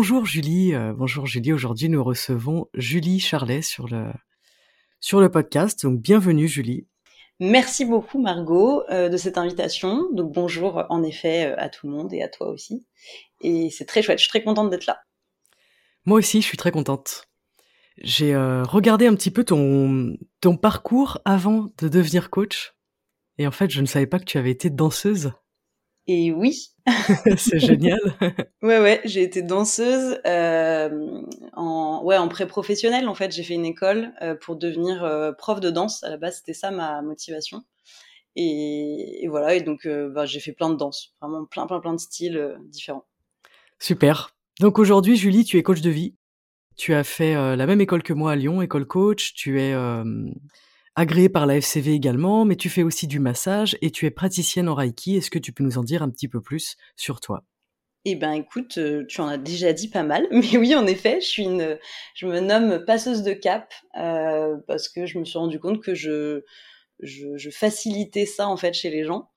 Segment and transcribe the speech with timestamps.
[0.00, 1.52] Bonjour Julie, euh, bonjour Julie.
[1.52, 4.12] Aujourd'hui, nous recevons Julie Charlet sur le
[5.00, 5.82] sur le podcast.
[5.82, 6.86] Donc bienvenue Julie.
[7.40, 10.06] Merci beaucoup Margot euh, de cette invitation.
[10.12, 12.86] Donc bonjour en effet euh, à tout le monde et à toi aussi.
[13.40, 14.18] Et c'est très chouette.
[14.18, 15.00] Je suis très contente d'être là.
[16.04, 17.24] Moi aussi, je suis très contente.
[18.00, 22.72] J'ai regardé un petit peu ton ton parcours avant de devenir coach.
[23.36, 25.32] Et en fait, je ne savais pas que tu avais été danseuse.
[26.10, 26.70] Et oui.
[27.36, 28.00] c'est génial.
[28.62, 31.20] ouais, ouais, j'ai été danseuse euh,
[31.52, 33.08] en, ouais, en pré-professionnel.
[33.08, 36.02] En fait, j'ai fait une école euh, pour devenir euh, prof de danse.
[36.04, 37.62] À la base, c'était ça ma motivation.
[38.36, 41.92] Et, et voilà, et donc bah, j'ai fait plein de danses, vraiment plein, plein, plein
[41.92, 43.04] de styles différents.
[43.80, 44.34] Super.
[44.60, 46.14] Donc aujourd'hui, Julie, tu es coach de vie.
[46.76, 49.34] Tu as fait la même école que moi à Lyon, école coach.
[49.34, 49.74] Tu es
[50.98, 54.68] agréée par la FCV également, mais tu fais aussi du massage et tu es praticienne
[54.68, 55.16] en Reiki.
[55.16, 57.44] Est-ce que tu peux nous en dire un petit peu plus sur toi?
[58.04, 61.20] Eh ben écoute, euh, tu en as déjà dit pas mal, mais oui en effet,
[61.20, 61.78] je suis une,
[62.14, 65.94] je me nomme passeuse de cap euh, parce que je me suis rendu compte que
[65.94, 66.42] je,
[67.00, 69.30] je, facilitais ça en fait chez les gens.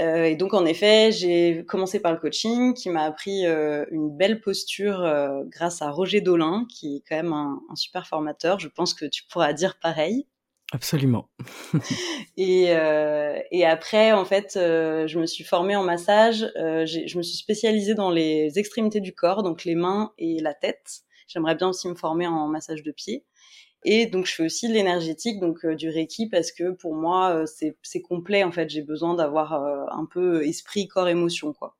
[0.00, 4.40] Euh, et donc en effet, j'ai commencé par le coaching qui m'a appris une belle
[4.40, 5.08] posture
[5.46, 8.58] grâce à Roger Dolin, qui est quand même un, super formateur.
[8.58, 10.26] Je pense que tu pourras dire pareil.
[10.74, 11.30] Absolument.
[12.36, 16.50] et, euh, et après, en fait, euh, je me suis formée en massage.
[16.56, 20.52] Euh, je me suis spécialisée dans les extrémités du corps, donc les mains et la
[20.52, 21.02] tête.
[21.28, 23.24] J'aimerais bien aussi me former en massage de pied.
[23.84, 28.00] Et donc, je fais aussi de l'énergétique, donc du Reiki, parce que pour moi, c'est
[28.00, 28.42] complet.
[28.42, 31.76] En fait, j'ai besoin d'avoir un peu esprit, corps, émotion, quoi.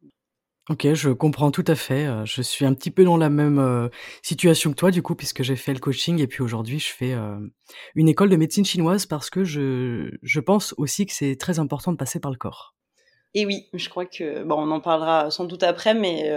[0.71, 2.07] Ok, je comprends tout à fait.
[2.07, 3.89] Euh, je suis un petit peu dans la même euh,
[4.23, 7.13] situation que toi, du coup, puisque j'ai fait le coaching et puis aujourd'hui, je fais
[7.13, 7.37] euh,
[7.95, 11.93] une école de médecine chinoise parce que je, je pense aussi que c'est très important
[11.93, 12.75] de passer par le corps.
[13.35, 16.33] Et oui, je crois que, bon, on en parlera sans doute après, mais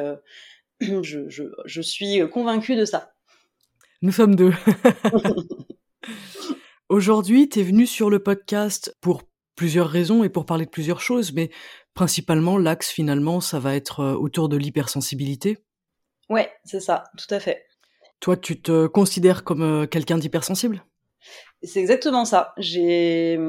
[0.82, 3.14] je, je, je suis convaincue de ça.
[4.02, 4.52] Nous sommes deux.
[6.90, 9.24] aujourd'hui, tu es venu sur le podcast pour
[9.56, 11.50] plusieurs raisons et pour parler de plusieurs choses, mais
[11.98, 15.58] principalement l'axe finalement, ça va être euh, autour de l'hypersensibilité?
[16.30, 17.66] Ouais, c'est ça, tout à fait.
[18.20, 20.86] Toi, tu te considères comme euh, quelqu'un d'hypersensible?
[21.64, 22.54] C'est exactement ça.
[22.58, 23.40] J'ai,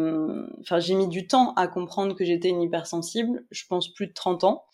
[0.63, 3.45] enfin, j'ai mis du temps à comprendre que j'étais une hypersensible.
[3.51, 4.65] Je pense plus de 30 ans.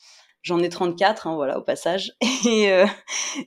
[0.42, 2.12] J'en ai 34, hein, voilà, au passage.
[2.46, 2.86] Et, euh,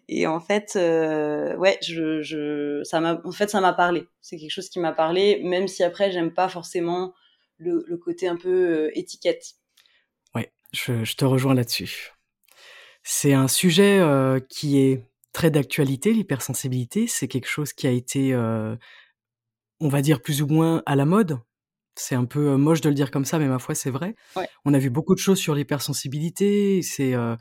[0.10, 4.08] et en fait, euh, ouais, je, je, ça m'a, en fait, ça m'a parlé.
[4.20, 7.14] C'est quelque chose qui m'a parlé, même si après, j'aime pas forcément
[7.58, 9.54] le, le côté un peu euh, étiquette.
[10.78, 12.14] Je, je te rejoins là-dessus.
[13.04, 17.08] C'est un sujet euh, qui est très d'actualité, l'hypersensibilité.
[17.08, 18.76] C'est quelque chose qui a été, euh,
[19.80, 21.40] on va dire, plus ou moins à la mode.
[21.96, 24.16] C'est un peu euh, moche de le dire comme ça, mais ma foi, c'est vrai.
[24.36, 24.48] Ouais.
[24.66, 26.82] On a vu beaucoup de choses sur l'hypersensibilité.
[26.82, 27.36] C'est, euh,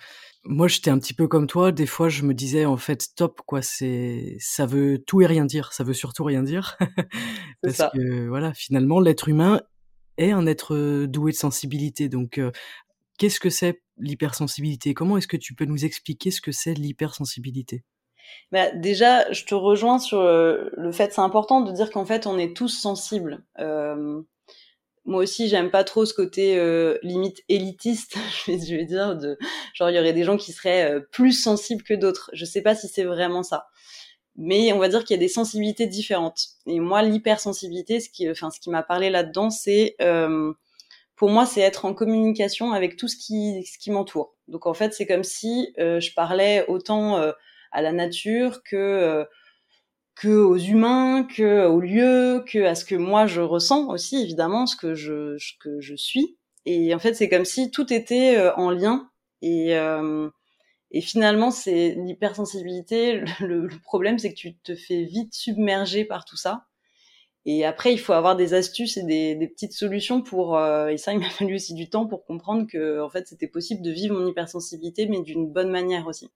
[0.45, 1.73] moi, j'étais un petit peu comme toi.
[1.73, 3.61] Des fois, je me disais, en fait, stop, quoi.
[3.61, 5.73] C'est, ça veut tout et rien dire.
[5.73, 6.79] Ça veut surtout rien dire,
[7.63, 7.91] parce ça.
[7.95, 9.61] que voilà, finalement, l'être humain
[10.17, 12.09] est un être doué de sensibilité.
[12.09, 12.51] Donc, euh,
[13.19, 14.95] qu'est-ce que c'est l'hypersensibilité?
[14.95, 17.85] Comment est-ce que tu peux nous expliquer ce que c'est l'hypersensibilité?
[18.51, 22.27] Bah, déjà, je te rejoins sur euh, le fait, c'est important de dire qu'en fait,
[22.27, 23.45] on est tous sensibles.
[25.07, 28.17] Moi aussi, j'aime pas trop ce côté euh, limite élitiste,
[28.47, 29.17] je vais, dire,
[29.73, 32.29] genre il y aurait des gens qui seraient euh, plus sensibles que d'autres.
[32.33, 33.69] Je sais pas si c'est vraiment ça,
[34.35, 36.49] mais on va dire qu'il y a des sensibilités différentes.
[36.67, 39.95] Et moi, l'hypersensibilité, ce qui, enfin, ce qui m'a parlé là-dedans, c'est
[41.17, 44.35] pour moi, c'est être en communication avec tout ce qui, ce qui m'entoure.
[44.49, 47.33] Donc en fait, c'est comme si euh, je parlais autant euh,
[47.73, 49.25] à la nature que euh,
[50.15, 54.67] que aux humains, que aux lieux, que à ce que moi je ressens aussi évidemment,
[54.67, 56.37] ce que je ce que je suis.
[56.67, 59.11] Et en fait, c'est comme si tout était euh, en lien.
[59.43, 60.29] Et euh,
[60.93, 63.23] et finalement, c'est l'hypersensibilité.
[63.41, 66.67] Le, le problème, c'est que tu te fais vite submerger par tout ça.
[67.49, 70.59] Et après, il faut avoir des astuces et des, des petites solutions pour.
[70.59, 73.47] Euh, et ça, il m'a fallu aussi du temps pour comprendre que, en fait, c'était
[73.47, 76.29] possible de vivre mon hypersensibilité, mais d'une bonne manière aussi.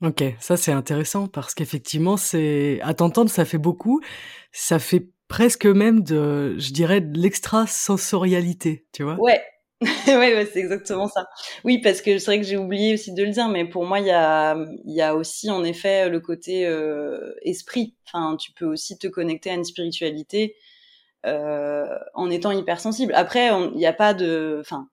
[0.00, 4.00] Ok, ça c'est intéressant parce qu'effectivement, c'est à t'entendre, ça fait beaucoup.
[4.52, 9.16] Ça fait presque même de, je dirais, de l'extrasensorialité, tu vois?
[9.20, 9.40] Ouais,
[10.08, 11.28] ouais, c'est exactement ça.
[11.64, 14.00] Oui, parce que c'est vrai que j'ai oublié aussi de le dire, mais pour moi,
[14.00, 17.94] il y a, y a aussi en effet le côté euh, esprit.
[18.06, 20.56] Enfin, tu peux aussi te connecter à une spiritualité
[21.26, 23.12] euh, en étant hypersensible.
[23.16, 24.88] Après, il n'y a pas de, enfin,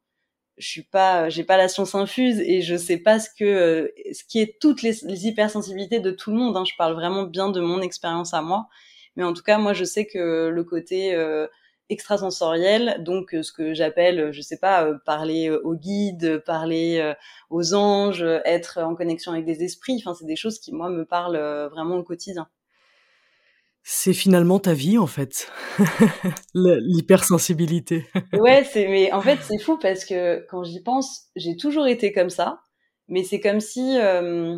[0.58, 4.24] je suis pas, j'ai pas la science infuse et je sais pas ce que, ce
[4.26, 6.58] qui est toutes les, les hypersensibilités de tout le monde.
[6.58, 6.66] Hein.
[6.66, 8.68] Je parle vraiment bien de mon expérience à moi,
[9.16, 11.48] mais en tout cas, moi, je sais que le côté euh,
[11.90, 17.14] extrasensoriel, donc euh, ce que j'appelle, je sais pas, euh, parler aux guides, parler
[17.50, 20.02] aux anges, être en connexion avec des esprits.
[20.04, 22.48] Enfin, c'est des choses qui moi me parlent vraiment au quotidien.
[23.88, 25.52] C'est finalement ta vie en fait,
[26.56, 28.08] l'hypersensibilité.
[28.34, 32.12] ouais, c'est mais en fait c'est fou parce que quand j'y pense, j'ai toujours été
[32.12, 32.62] comme ça,
[33.08, 34.58] mais c'est comme si euh,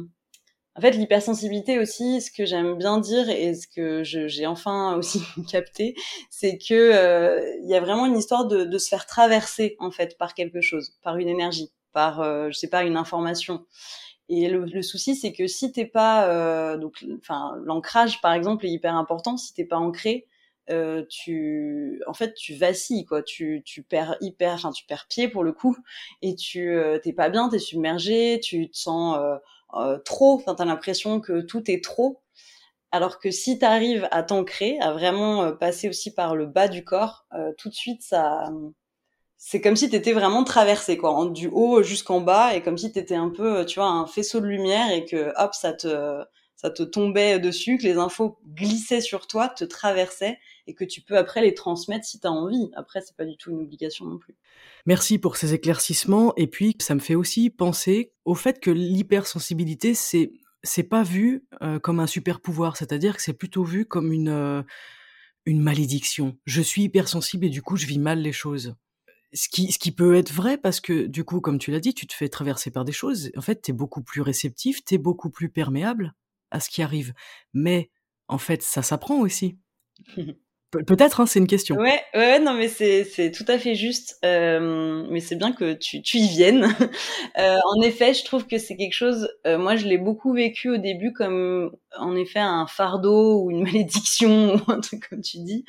[0.77, 5.21] en fait l'hypersensibilité aussi, ce que j'aime bien dire et ce que j'ai enfin aussi
[5.49, 5.95] capté,
[6.29, 9.91] c'est que euh, il y a vraiment une histoire de, de, se faire traverser en
[9.91, 13.65] fait par quelque chose, par une énergie, par euh, je sais pas une information.
[14.29, 18.65] Et le, le souci, c'est que si t'es pas, euh, donc, enfin, l'ancrage par exemple
[18.65, 19.37] est hyper important.
[19.37, 20.27] Si t'es pas ancré,
[20.69, 23.23] euh, tu, en fait, tu vacilles quoi.
[23.23, 25.77] Tu, tu perds hyper, enfin, tu perds pied pour le coup,
[26.21, 29.37] et tu, euh, t'es pas bien, t'es submergé, tu te sens euh,
[29.75, 30.35] euh trop.
[30.35, 32.21] Enfin, t'as l'impression que tout est trop.
[32.91, 36.83] Alors que si t'arrives à t'ancrer, à vraiment euh, passer aussi par le bas du
[36.85, 37.25] corps,
[37.57, 38.49] tout de suite, ça,
[39.37, 42.91] c'est comme si tu étais vraiment traversé quoi, du haut jusqu'en bas et comme si
[42.91, 46.23] tu un peu tu vois un faisceau de lumière et que hop ça te
[46.55, 51.01] ça te tombait dessus, que les infos glissaient sur toi, te traversaient et que tu
[51.01, 52.71] peux après les transmettre si tu as envie.
[52.75, 54.35] Après c'est pas du tout une obligation non plus.
[54.87, 59.93] Merci pour ces éclaircissements et puis ça me fait aussi penser au fait que l'hypersensibilité
[59.93, 60.31] c'est
[60.63, 64.29] c'est pas vu euh, comme un super pouvoir, c'est-à-dire que c'est plutôt vu comme une
[64.29, 64.63] euh,
[65.45, 66.37] une malédiction.
[66.45, 68.75] Je suis hypersensible et du coup je vis mal les choses
[69.33, 71.93] ce qui, ce qui peut être vrai parce que du coup, comme tu l'as dit,
[71.93, 73.31] tu te fais traverser par des choses.
[73.35, 76.15] En fait, tu es beaucoup plus réceptif, tu es beaucoup plus perméable
[76.51, 77.13] à ce qui arrive.
[77.53, 77.91] Mais
[78.27, 79.57] en fait, ça s'apprend aussi.
[80.85, 81.75] Peut-être, hein, c'est une question.
[81.75, 84.17] Ouais, ouais, non, mais c'est tout à fait juste.
[84.23, 86.67] Euh, mais c'est bien que tu tu y viennes.
[87.39, 89.29] euh, en effet, je trouve que c'est quelque chose.
[89.45, 93.63] Euh, moi, je l'ai beaucoup vécu au début comme en effet un fardeau ou une
[93.63, 95.65] malédiction ou un truc comme tu dis.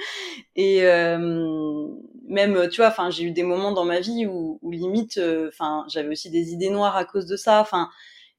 [0.56, 1.86] Et euh,
[2.26, 5.48] même, tu vois, enfin, j'ai eu des moments dans ma vie où, où limite, euh,
[5.48, 7.60] enfin, j'avais aussi des idées noires à cause de ça.
[7.60, 7.88] Enfin.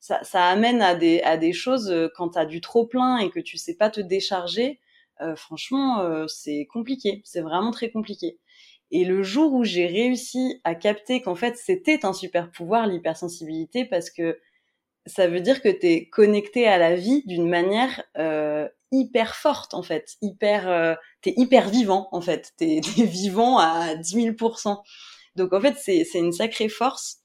[0.02, 3.30] Ça, ça amène à des, à des choses quand tu as du trop plein et
[3.30, 4.80] que tu sais pas te décharger,
[5.22, 7.22] euh, franchement, euh, c'est compliqué.
[7.26, 8.40] C'est vraiment très compliqué.
[8.92, 13.86] Et le jour où j'ai réussi à capter qu'en fait c'était un super pouvoir, l'hypersensibilité,
[13.86, 14.40] parce que
[15.06, 19.74] ça veut dire que tu es connecté à la vie d'une manière euh, hyper forte
[19.74, 24.36] en fait, hyper, euh, t'es hyper vivant en fait, t'es es vivant à 10 000
[25.36, 27.20] Donc en fait c'est c'est une sacrée force.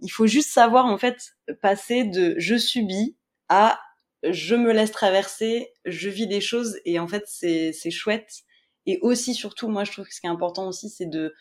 [0.00, 3.16] Il faut juste savoir en fait passer de je subis
[3.48, 3.78] à
[4.22, 8.42] je me laisse traverser, je vis des choses et en fait c'est c'est chouette.
[8.86, 11.34] Et aussi surtout, moi je trouve que ce qui est important aussi, c'est de,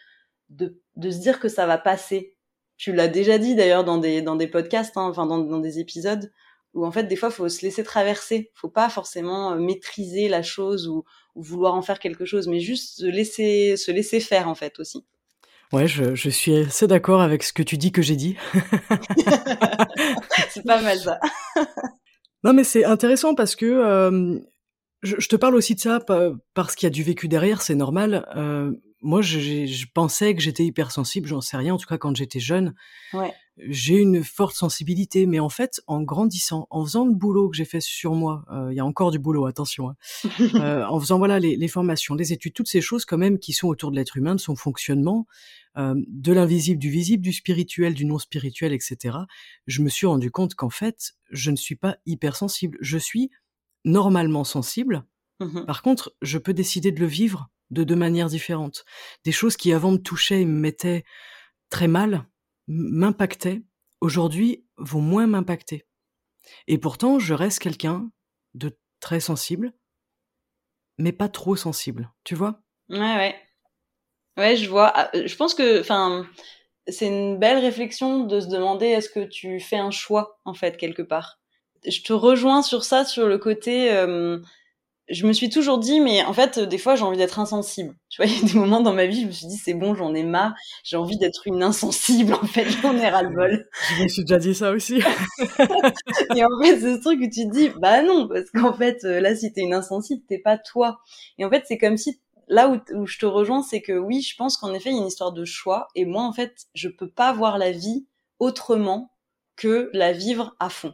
[0.50, 2.36] de de se dire que ça va passer.
[2.78, 5.80] Tu l'as déjà dit d'ailleurs dans des dans des podcasts, hein, enfin dans, dans des
[5.80, 6.32] épisodes
[6.74, 10.42] où en fait des fois faut se laisser traverser, faut pas forcément euh, maîtriser la
[10.42, 11.04] chose ou,
[11.36, 14.80] ou vouloir en faire quelque chose, mais juste se laisser se laisser faire en fait
[14.80, 15.06] aussi.
[15.74, 18.36] Ouais, je, je suis assez d'accord avec ce que tu dis que j'ai dit.
[20.50, 21.20] c'est pas mal ça.
[22.44, 24.40] Non, mais c'est intéressant parce que euh,
[25.04, 26.00] je, te parle aussi de ça
[26.54, 28.28] parce qu'il y a du vécu derrière, c'est normal.
[28.36, 28.72] Euh,
[29.02, 31.74] moi, je, je, pensais que j'étais hypersensible, j'en sais rien.
[31.74, 32.74] En tout cas, quand j'étais jeune,
[33.14, 33.34] ouais.
[33.68, 35.26] J'ai une forte sensibilité.
[35.26, 38.72] Mais en fait, en grandissant, en faisant le boulot que j'ai fait sur moi, euh,
[38.72, 39.90] il y a encore du boulot, attention.
[39.90, 39.96] Hein,
[40.56, 43.54] euh, en faisant voilà les, les, formations, les études, toutes ces choses quand même qui
[43.54, 45.28] sont autour de l'être humain, de son fonctionnement,
[45.78, 49.18] euh, de l'invisible, du visible, du spirituel, du non spirituel, etc.
[49.68, 52.78] Je me suis rendu compte qu'en fait, je ne suis pas hypersensible.
[52.82, 53.32] Je suis
[53.86, 55.06] normalement sensible.
[55.40, 58.86] Mmh Par contre, je peux décider de le vivre de deux manières différentes.
[59.24, 61.06] Des choses qui avant me touchaient et me mettaient
[61.70, 62.28] très mal,
[62.68, 63.62] m'impactaient,
[64.02, 65.86] aujourd'hui vont moins m'impacter.
[66.68, 68.12] Et pourtant, je reste quelqu'un
[68.54, 69.74] de très sensible,
[70.98, 72.62] mais pas trop sensible, tu vois?
[72.90, 73.36] Ouais, ouais.
[74.38, 74.92] Ouais, je vois.
[74.96, 75.84] Ah, je pense que,
[76.88, 80.78] c'est une belle réflexion de se demander est-ce que tu fais un choix, en fait,
[80.78, 81.40] quelque part.
[81.86, 84.40] Je te rejoins sur ça, sur le côté, euh,
[85.12, 87.96] je me suis toujours dit, mais en fait, des fois, j'ai envie d'être insensible.
[88.10, 89.74] Tu vois, il y a des moments dans ma vie, je me suis dit, c'est
[89.74, 90.54] bon, j'en ai marre,
[90.84, 93.68] j'ai envie d'être une insensible, en fait, j'en ai ras-le-bol.
[93.98, 94.98] Je me suis déjà dit ça aussi.
[96.36, 99.04] et en fait, c'est ce truc où tu te dis, bah non, parce qu'en fait,
[99.04, 101.00] là, si t'es une insensible, t'es pas toi.
[101.38, 102.20] Et en fait, c'est comme si
[102.52, 105.02] là où, je te rejoins, c'est que oui, je pense qu'en effet, il y a
[105.02, 105.88] une histoire de choix.
[105.96, 108.06] Et moi, en fait, je peux pas voir la vie
[108.40, 109.12] autrement
[109.56, 110.94] que la vivre à fond.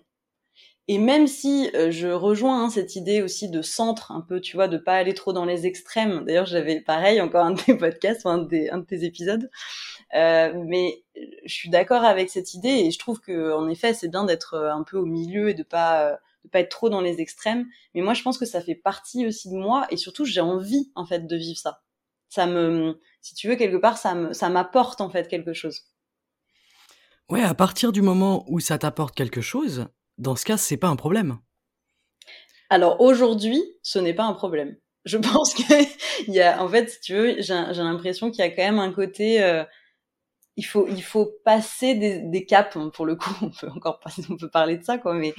[0.90, 4.56] Et même si euh, je rejoins hein, cette idée aussi de centre, un peu, tu
[4.56, 6.24] vois, de pas aller trop dans les extrêmes.
[6.26, 9.50] D'ailleurs, j'avais pareil encore un de tes podcasts, un, des, de tes épisodes.
[10.16, 11.04] Euh, mais
[11.46, 14.54] je suis d'accord avec cette idée et je trouve que en effet, c'est bien d'être
[14.54, 17.66] euh, un peu au milieu et de pas de pas être trop dans les extrêmes.
[17.94, 20.92] Mais moi, je pense que ça fait partie aussi de moi et surtout, j'ai envie
[20.96, 21.82] en fait de vivre ça.
[22.30, 25.82] Ça me, si tu veux, quelque part, ça me, ça m'apporte en fait quelque chose.
[27.30, 30.88] Ouais, à partir du moment où ça t'apporte quelque chose, dans ce cas, c'est pas
[30.88, 31.40] un problème.
[32.70, 34.78] Alors aujourd'hui, ce n'est pas un problème.
[35.06, 35.88] Je pense qu'il
[36.28, 38.92] y a, en fait, si tu veux, j'ai l'impression qu'il y a quand même un
[38.92, 39.64] côté, euh,
[40.58, 42.76] il faut, il faut passer des, des, caps.
[42.76, 45.14] Hein, pour le coup, on peut encore passer, on peut parler de ça, quoi.
[45.14, 45.34] Mais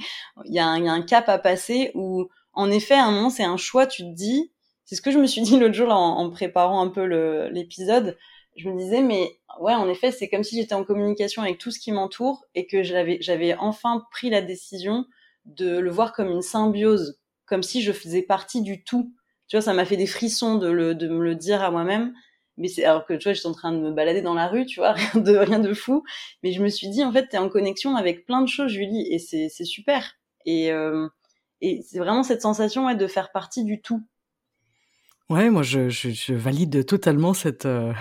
[0.45, 3.05] il y, a un, il y a un cap à passer où, en effet, à
[3.05, 3.85] un moment, c'est un choix.
[3.85, 4.51] Tu te dis,
[4.85, 7.03] c'est ce que je me suis dit l'autre jour en, en, préparant un peu
[7.49, 8.17] l'épisode.
[8.55, 11.71] Je me disais, mais ouais, en effet, c'est comme si j'étais en communication avec tout
[11.71, 15.05] ce qui m'entoure et que j'avais, enfin pris la décision
[15.45, 19.13] de le voir comme une symbiose, comme si je faisais partie du tout.
[19.47, 22.13] Tu vois, ça m'a fait des frissons de, le, de me le dire à moi-même.
[22.57, 24.65] Mais c'est alors que tu vois, j'étais en train de me balader dans la rue,
[24.65, 26.03] tu vois, rien de rien de fou.
[26.43, 29.07] Mais je me suis dit, en fait, t'es en connexion avec plein de choses, Julie,
[29.11, 30.15] et c'est c'est super.
[30.45, 31.07] Et euh,
[31.61, 34.01] et c'est vraiment cette sensation ouais, de faire partie du tout.
[35.29, 37.93] Ouais, moi je, je, je valide totalement cette euh,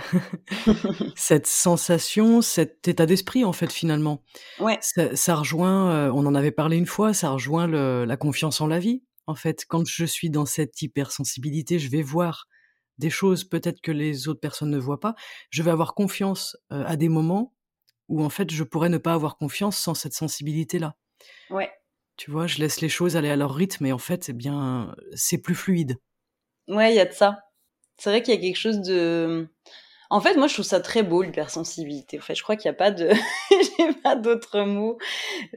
[1.14, 4.22] cette sensation, cet état d'esprit en fait finalement.
[4.60, 4.78] Ouais.
[4.80, 8.62] Ça, ça rejoint, euh, on en avait parlé une fois, ça rejoint le, la confiance
[8.62, 9.02] en la vie.
[9.26, 12.48] En fait, quand je suis dans cette hypersensibilité, je vais voir
[12.96, 15.14] des choses peut-être que les autres personnes ne voient pas.
[15.50, 17.52] Je vais avoir confiance euh, à des moments
[18.08, 20.96] où en fait je pourrais ne pas avoir confiance sans cette sensibilité là.
[21.50, 21.70] Ouais.
[22.16, 24.96] Tu vois, je laisse les choses aller à leur rythme et en fait, eh bien,
[25.14, 25.98] c'est plus fluide.
[26.68, 27.40] Ouais, il y a de ça.
[27.98, 29.48] C'est vrai qu'il y a quelque chose de.
[30.10, 32.18] En fait, moi, je trouve ça très beau l'hypersensibilité.
[32.18, 33.10] En fait, je crois qu'il n'y a pas de,
[33.78, 34.98] j'ai pas d'autres mots.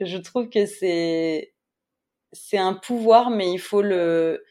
[0.01, 1.53] Je trouve que c'est,
[2.33, 4.43] c'est un pouvoir, mais il faut le,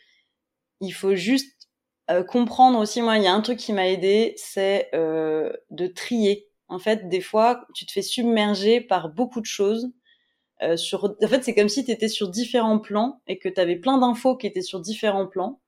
[0.81, 1.69] il faut juste
[2.11, 3.03] euh, comprendre aussi.
[3.03, 6.49] Moi, il y a un truc qui m'a aidé, c'est euh, de trier.
[6.69, 9.91] En fait, des fois, tu te fais submerger par beaucoup de choses.
[10.63, 11.17] Euh, sur...
[11.23, 13.99] En fait, c'est comme si tu étais sur différents plans et que tu avais plein
[13.99, 15.61] d'infos qui étaient sur différents plans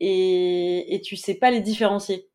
[0.00, 2.28] et, et tu sais pas les différencier.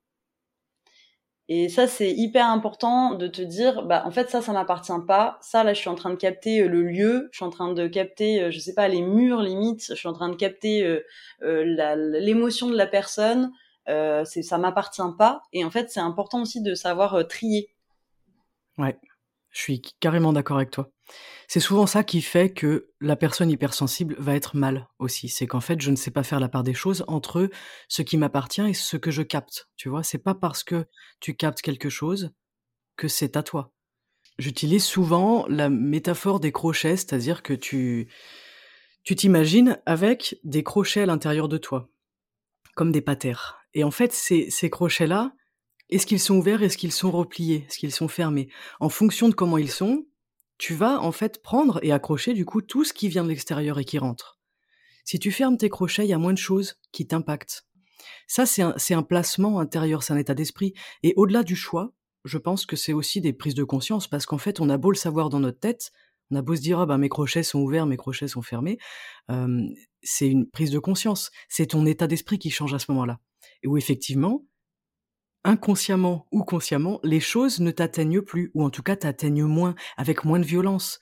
[1.54, 5.38] Et ça, c'est hyper important de te dire, bah, en fait, ça, ça m'appartient pas.
[5.42, 7.28] Ça, là, je suis en train de capter euh, le lieu.
[7.34, 9.88] Je suis en train de capter, euh, je sais pas, les murs, limites.
[9.90, 11.04] Je suis en train de capter euh,
[12.22, 13.52] l'émotion de la personne.
[13.90, 15.42] Euh, c'est, ça m'appartient pas.
[15.52, 17.68] Et en fait, c'est important aussi de savoir trier.
[18.78, 18.98] Ouais,
[19.50, 20.90] je suis carrément d'accord avec toi.
[21.54, 25.28] C'est souvent ça qui fait que la personne hypersensible va être mal aussi.
[25.28, 27.50] C'est qu'en fait, je ne sais pas faire la part des choses entre
[27.90, 29.68] ce qui m'appartient et ce que je capte.
[29.76, 30.86] Tu vois, c'est pas parce que
[31.20, 32.32] tu captes quelque chose
[32.96, 33.74] que c'est à toi.
[34.40, 38.08] J'utilise souvent la métaphore des crochets, c'est-à-dire que tu,
[39.04, 41.90] tu t'imagines avec des crochets à l'intérieur de toi,
[42.76, 43.60] comme des patères.
[43.74, 45.34] Et en fait, ces, ces crochets-là,
[45.90, 48.48] est-ce qu'ils sont ouverts, est-ce qu'ils sont repliés, est-ce qu'ils sont fermés?
[48.80, 50.06] En fonction de comment ils sont,
[50.62, 53.80] tu vas en fait prendre et accrocher du coup tout ce qui vient de l'extérieur
[53.80, 54.40] et qui rentre.
[55.06, 57.66] Si tu fermes tes crochets, il y a moins de choses qui t'impactent.
[58.28, 60.76] Ça, c'est un, placement intérieur, c'est un état d'esprit.
[61.02, 64.38] Et au-delà du choix, je pense que c'est aussi des prises de conscience, parce qu'en
[64.38, 65.92] fait, on a beau le savoir dans notre tête,
[66.30, 68.78] on a beau se dire, ah ben, mes crochets sont ouverts, mes crochets sont fermés,
[69.32, 69.64] euh,
[70.04, 71.32] c'est une prise de conscience.
[71.50, 73.20] C'est ton état d'esprit qui change à ce moment-là.
[73.64, 74.46] Et où effectivement,
[75.44, 80.26] inconsciemment ou consciemment, les choses ne t'atteignent plus, ou en tout cas t'atteignent moins, avec
[80.26, 81.00] moins de violence.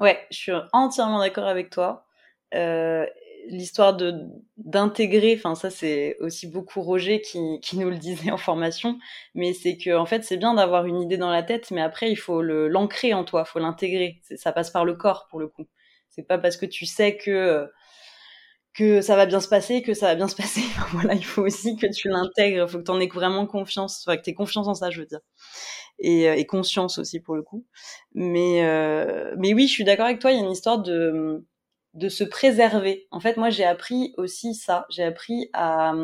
[0.00, 2.06] Ouais, je suis entièrement d'accord avec toi.
[2.54, 3.06] Euh,
[3.48, 4.12] L'histoire de
[4.56, 8.98] d'intégrer, enfin ça c'est aussi beaucoup Roger qui, qui nous le disait en formation,
[9.36, 12.10] mais c'est que en fait c'est bien d'avoir une idée dans la tête, mais après
[12.10, 14.20] il faut l'ancrer en toi, faut l'intégrer.
[14.36, 15.66] Ça passe par le corps pour le coup.
[16.08, 17.68] C'est pas parce que tu sais que
[18.76, 20.60] que ça va bien se passer, que ça va bien se passer.
[20.92, 24.04] voilà, il faut aussi que tu l'intègres, il faut que tu en aies vraiment confiance,
[24.06, 25.20] enfin, que tu aies confiance en ça, je veux dire.
[25.98, 27.64] Et, euh, conscience aussi pour le coup.
[28.14, 31.46] Mais, euh, mais oui, je suis d'accord avec toi, il y a une histoire de,
[31.94, 33.08] de se préserver.
[33.10, 34.86] En fait, moi, j'ai appris aussi ça.
[34.90, 35.94] J'ai appris à,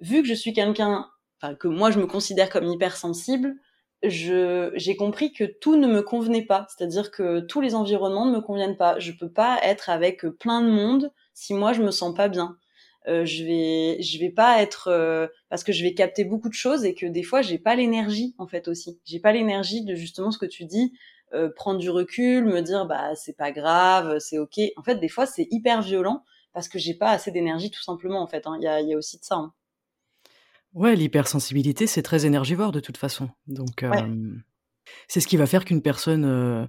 [0.00, 1.08] vu que je suis quelqu'un,
[1.40, 3.54] enfin, que moi, je me considère comme hypersensible,
[4.02, 8.36] je j'ai compris que tout ne me convenait pas, c'est-à-dire que tous les environnements ne
[8.36, 8.98] me conviennent pas.
[8.98, 12.58] Je peux pas être avec plein de monde si moi je me sens pas bien.
[13.06, 16.54] Euh, je vais je vais pas être euh, parce que je vais capter beaucoup de
[16.54, 18.98] choses et que des fois j'ai pas l'énergie en fait aussi.
[19.04, 20.92] J'ai pas l'énergie de justement ce que tu dis,
[21.34, 24.58] euh, prendre du recul, me dire bah c'est pas grave, c'est ok.
[24.76, 28.20] En fait des fois c'est hyper violent parce que j'ai pas assez d'énergie tout simplement
[28.20, 28.44] en fait.
[28.48, 28.56] Hein.
[28.60, 29.36] Il y, a, y, a, aussi de ça.
[29.36, 29.52] Hein.
[30.74, 33.30] Ouais, l'hypersensibilité, c'est très énergivore de toute façon.
[33.46, 33.84] Donc,
[35.06, 36.68] c'est ce qui va faire qu'une personne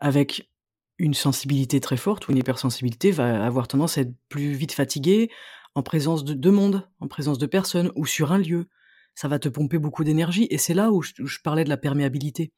[0.00, 0.51] avec
[0.98, 5.30] une sensibilité très forte ou une hypersensibilité va avoir tendance à être plus vite fatiguée
[5.74, 8.68] en présence de deux mondes, en présence de personnes ou sur un lieu.
[9.14, 12.52] Ça va te pomper beaucoup d'énergie et c'est là où je, parlais de la perméabilité.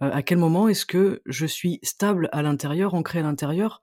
[0.00, 3.80] à quel moment est-ce que je suis stable à l'intérieur, ancré à l'intérieur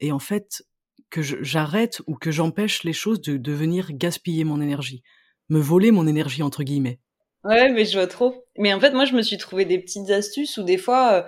[0.00, 0.64] et en fait
[1.10, 5.02] que j'arrête ou que j'empêche les choses de, de venir gaspiller mon énergie
[5.48, 7.00] me voler mon énergie entre guillemets?
[7.44, 8.44] Ouais, mais je vois trop.
[8.56, 11.22] Mais en fait, moi, je me suis trouvé des petites astuces où des fois, euh,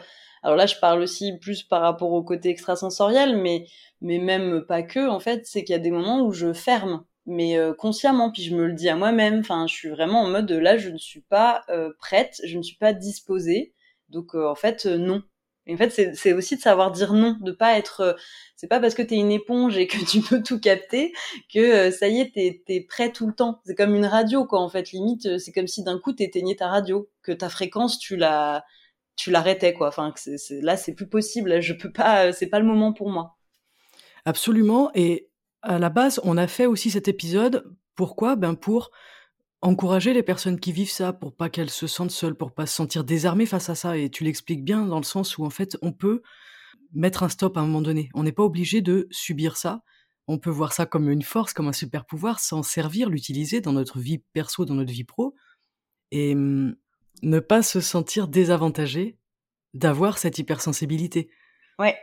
[0.47, 3.67] alors là, je parle aussi plus par rapport au côté extrasensoriel, mais
[4.01, 5.09] mais même pas que.
[5.09, 8.43] En fait, c'est qu'il y a des moments où je ferme, mais euh, consciemment, puis
[8.43, 9.41] je me le dis à moi-même.
[9.41, 12.63] Enfin, je suis vraiment en mode là, je ne suis pas euh, prête, je ne
[12.63, 13.75] suis pas disposée.
[14.11, 15.23] Donc en fait, non.
[15.67, 18.01] Et en fait, c'est aussi de savoir dire non, de pas être.
[18.01, 18.13] Euh,
[18.55, 21.13] c'est pas parce que t'es une éponge et que tu peux tout capter
[21.53, 23.61] que euh, ça y est, t'es es prêt tout le temps.
[23.67, 24.61] C'est comme une radio, quoi.
[24.61, 27.99] En fait, limite, euh, c'est comme si d'un coup t'éteignais ta radio, que ta fréquence,
[27.99, 28.65] tu la,
[29.17, 29.89] tu l'arrêtais, quoi.
[29.89, 30.13] Enfin,
[30.63, 31.61] là, c'est plus possible.
[31.61, 32.33] je peux pas.
[32.33, 33.37] C'est pas le moment pour moi.
[34.25, 34.91] Absolument.
[34.95, 35.29] Et
[35.63, 37.65] à la base, on a fait aussi cet épisode.
[37.95, 38.37] Pourquoi?
[38.37, 38.91] Ben pour
[39.63, 42.75] encourager les personnes qui vivent ça pour pas qu'elles se sentent seules, pour pas se
[42.75, 43.97] sentir désarmées face à ça.
[43.97, 46.23] Et tu l'expliques bien dans le sens où en fait on peut
[46.93, 48.11] mettre un stop à un moment donné.
[48.15, 49.83] On n'est pas obligé de subir ça.
[50.29, 53.73] On peut voir ça comme une force, comme un super pouvoir, s'en servir, l'utiliser dans
[53.73, 55.35] notre vie perso, dans notre vie pro,
[56.11, 56.75] et hum,
[57.23, 59.19] ne pas se sentir désavantagé
[59.75, 61.31] d'avoir cette hypersensibilité.
[61.79, 61.97] Ouais,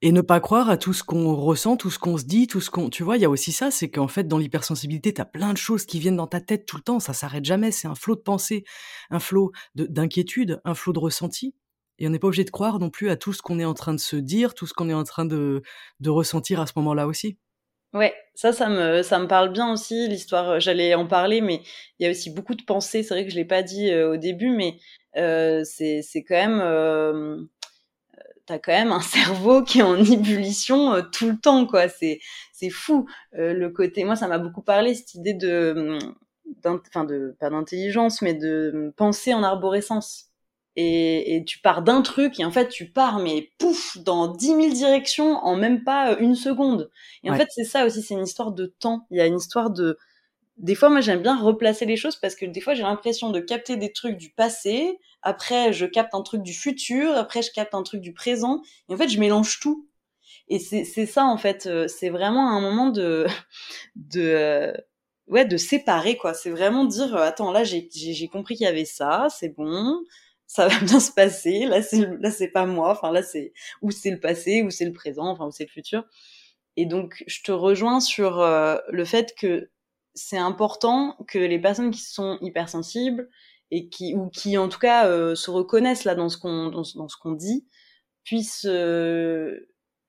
[0.00, 2.60] et ne pas croire à tout ce qu'on ressent, tout ce qu'on se dit, tout
[2.60, 2.88] ce qu'on...
[2.88, 5.58] Tu vois, il y a aussi ça, c'est qu'en fait, dans l'hypersensibilité, t'as plein de
[5.58, 8.14] choses qui viennent dans ta tête tout le temps, ça s'arrête jamais, c'est un flot
[8.14, 8.64] de pensée,
[9.10, 11.54] un flot d'inquiétude, un flot de ressenti.
[11.98, 13.74] Et on n'est pas obligé de croire non plus à tout ce qu'on est en
[13.74, 15.62] train de se dire, tout ce qu'on est en train de,
[15.98, 17.38] de ressentir à ce moment-là aussi.
[17.94, 21.62] Ouais, ça, ça me, ça me parle bien aussi, l'histoire, euh, j'allais en parler, mais
[21.98, 24.12] il y a aussi beaucoup de pensées, c'est vrai que je l'ai pas dit euh,
[24.12, 24.78] au début, mais
[25.16, 26.60] euh, c'est quand même...
[26.60, 27.42] Euh,
[28.46, 31.88] t'as quand même un cerveau qui est en ébullition euh, tout le temps, quoi.
[31.88, 32.20] C'est
[32.70, 33.06] fou.
[33.32, 35.98] Le côté, moi, ça m'a beaucoup parlé cette idée de,
[36.64, 40.27] enfin de pas d'intelligence, mais de penser en arborescence.
[40.76, 44.54] Et, et tu pars d'un truc et en fait tu pars mais pouf dans dix
[44.54, 46.90] mille directions en même pas une seconde.
[47.24, 49.06] Et en fait c'est ça aussi, c'est une histoire de temps.
[49.10, 49.98] Il y a une histoire de
[50.58, 53.40] des fois, moi, j'aime bien replacer les choses parce que des fois, j'ai l'impression de
[53.40, 54.98] capter des trucs du passé.
[55.22, 57.12] Après, je capte un truc du futur.
[57.16, 58.62] Après, je capte un truc du présent.
[58.88, 59.86] Et en fait, je mélange tout.
[60.48, 61.66] Et c'est ça, en fait.
[61.66, 63.26] Euh, c'est vraiment un moment de,
[63.96, 64.72] de, euh,
[65.28, 66.34] ouais, de séparer, quoi.
[66.34, 69.28] C'est vraiment dire, euh, attends, là, j'ai compris qu'il y avait ça.
[69.30, 70.00] C'est bon.
[70.48, 71.66] Ça va bien se passer.
[71.66, 72.90] Là, c'est, là, c'est pas moi.
[72.90, 75.70] Enfin, là, c'est, ou c'est le passé, ou c'est le présent, enfin, ou c'est le
[75.70, 76.04] futur.
[76.76, 79.70] Et donc, je te rejoins sur le fait que
[80.14, 83.28] c'est important que les personnes qui sont hypersensibles
[83.70, 86.84] et qui ou qui en tout cas euh, se reconnaissent là dans ce qu'on dans,
[86.84, 87.66] ce qu'on dit
[88.24, 89.68] puissent euh,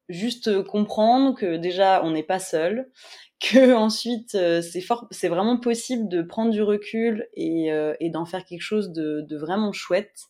[0.10, 2.90] juste comprendre que déjà on n'est pas seul
[3.40, 7.70] que ensuite euh, c'est fort c'est vraiment possible de prendre du recul et,
[8.00, 10.26] et d'en faire quelque chose de, vraiment chouette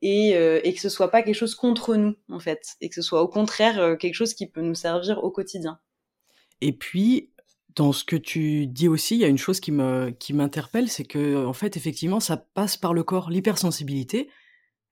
[0.00, 3.02] et, et que ce soit pas quelque chose contre nous en fait et que ce
[3.02, 5.78] soit au contraire quelque chose qui peut nous servir au quotidien
[6.60, 7.32] et puis
[7.76, 10.88] dans ce que tu dis aussi, il y a une chose qui me qui m'interpelle,
[10.88, 13.30] c'est que en fait effectivement ça passe par le corps.
[13.30, 14.28] L'hypersensibilité,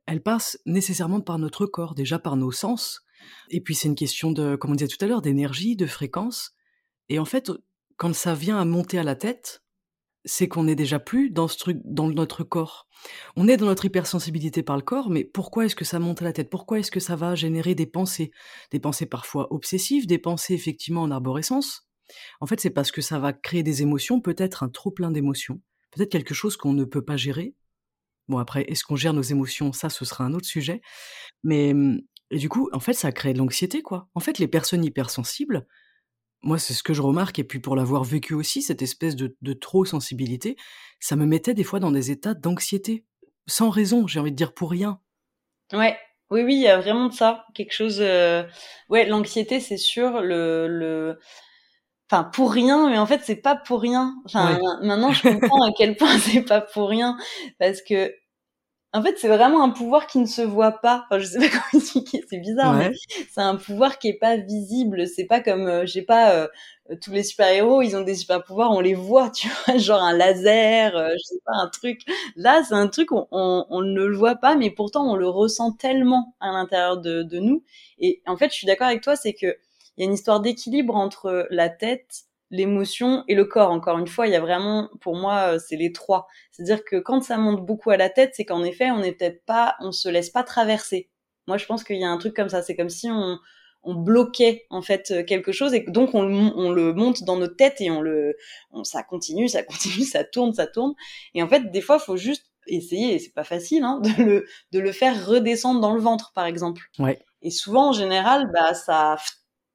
[0.06, 3.02] elle passe nécessairement par notre corps, déjà par nos sens.
[3.50, 6.52] Et puis c'est une question de, comme on disait tout à l'heure, d'énergie, de fréquence.
[7.08, 7.50] Et en fait,
[7.96, 9.62] quand ça vient à monter à la tête,
[10.24, 12.88] c'est qu'on n'est déjà plus dans ce truc, dans notre corps.
[13.36, 16.26] On est dans notre hypersensibilité par le corps, mais pourquoi est-ce que ça monte à
[16.26, 16.50] la tête?
[16.50, 18.30] Pourquoi est-ce que ça va générer des pensées?
[18.70, 21.90] Des pensées parfois obsessives, des pensées effectivement en arborescence
[22.40, 25.60] en fait, c'est parce que ça va créer des émotions, peut-être un trop plein d'émotions,
[25.90, 27.54] peut-être quelque chose qu'on ne peut pas gérer.
[28.28, 29.72] Bon, après, est-ce qu'on gère nos émotions?
[29.72, 30.80] Ça, ce sera un autre sujet.
[31.42, 34.08] Mais mmh, et du coup, en fait, ça crée de l'anxiété, quoi.
[34.14, 35.66] En fait, les personnes hypersensibles,
[36.42, 39.52] moi, c'est ce que je remarque, et puis pour l'avoir vécu aussi, cette espèce de,
[39.52, 40.56] trop sensibilité,
[41.00, 43.04] ça me mettait des fois dans des états d'anxiété,
[43.46, 45.00] sans raison, j'ai envie de dire pour rien.
[45.72, 45.98] Ouais,
[46.30, 47.98] oui, oui, il y a vraiment de ça, quelque chose.
[48.00, 48.44] Euh,
[48.88, 50.22] ouais, l'anxiété, c'est sûr.
[50.22, 51.18] Le, le,
[52.10, 55.70] enfin pour rien mais en fait c'est pas pour rien enfin maintenant je comprends à
[55.76, 57.16] quel point c'est pas pour rien
[57.60, 58.12] parce que
[58.92, 61.04] en fait c'est vraiment un pouvoir qui ne se voit pas.
[61.06, 62.92] Enfin je sais pas comment expliquer c'est bizarre mais
[63.30, 65.06] c'est un pouvoir qui est pas visible.
[65.06, 66.48] C'est pas comme euh, j'ai pas euh,
[67.00, 70.02] tous les super héros ils ont des super pouvoirs on les voit tu vois genre
[70.02, 72.00] un laser euh, je sais pas un truc.
[72.36, 75.28] Là c'est un truc on, on, on, ne le voit pas mais pourtant on le
[75.28, 77.62] ressent tellement à l'intérieur de, de nous.
[77.98, 79.56] Et en fait je suis d'accord avec toi c'est que
[79.96, 83.70] il y a une histoire d'équilibre entre la tête, l'émotion et le corps.
[83.70, 86.26] Encore une fois, il y a vraiment, pour moi, c'est les trois.
[86.50, 89.44] C'est-à-dire que quand ça monte beaucoup à la tête, c'est qu'en effet, on n'est peut-être
[89.44, 91.08] pas, on se laisse pas traverser.
[91.46, 92.62] Moi, je pense qu'il y a un truc comme ça.
[92.62, 93.38] C'est comme si on,
[93.82, 97.80] on bloquait en fait quelque chose et donc on, on, le monte dans notre tête
[97.80, 98.36] et on le,
[98.72, 100.94] on, ça continue, ça continue, ça tourne, ça tourne.
[101.34, 104.46] Et en fait, des fois, faut juste essayer, et c'est pas facile, hein, de le,
[104.72, 106.82] de le faire redescendre dans le ventre, par exemple.
[106.98, 107.18] Ouais.
[107.42, 109.16] Et souvent, en général, bah ça,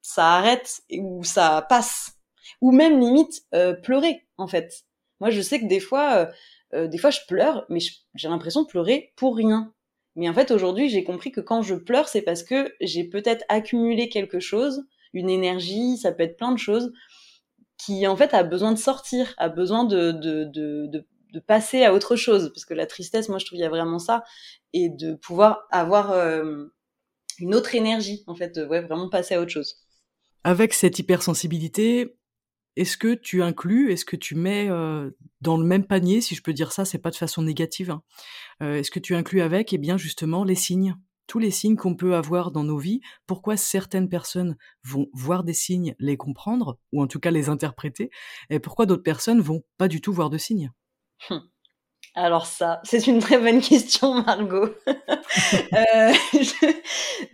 [0.02, 2.15] ça arrête ou ça passe,
[2.60, 4.84] ou même limite euh, pleurer en fait.
[5.20, 6.26] Moi, je sais que des fois, euh,
[6.74, 7.80] euh des fois, je pleure, mais
[8.14, 9.72] j'ai l'impression de pleurer pour rien.
[10.14, 13.44] Mais en fait, aujourd'hui, j'ai compris que quand je pleure, c'est parce que j'ai peut-être
[13.48, 16.92] accumulé quelque chose, une énergie, ça peut être plein de choses,
[17.78, 21.84] qui en fait a besoin de sortir, a besoin de, de, de, de, de passer
[21.84, 22.50] à autre chose.
[22.54, 24.24] Parce que la tristesse, moi, je trouve, il y a vraiment ça.
[24.72, 26.66] Et de pouvoir avoir euh,
[27.38, 29.76] une autre énergie, en fait, ouais, vraiment passer à autre chose.
[30.44, 32.16] Avec cette hypersensibilité,
[32.76, 35.10] est-ce que tu inclus, est-ce que tu mets euh,
[35.40, 38.02] dans le même panier, si je peux dire ça, c'est pas de façon négative, hein,
[38.62, 41.96] euh, est-ce que tu inclus avec, eh bien justement, les signes, tous les signes qu'on
[41.96, 47.02] peut avoir dans nos vies, pourquoi certaines personnes vont voir des signes, les comprendre, ou
[47.02, 48.10] en tout cas les interpréter,
[48.50, 50.70] et pourquoi d'autres personnes vont pas du tout voir de signes?
[51.30, 51.48] Hum.
[52.18, 54.70] Alors ça, c'est une très bonne question, Margot.
[54.86, 56.12] euh,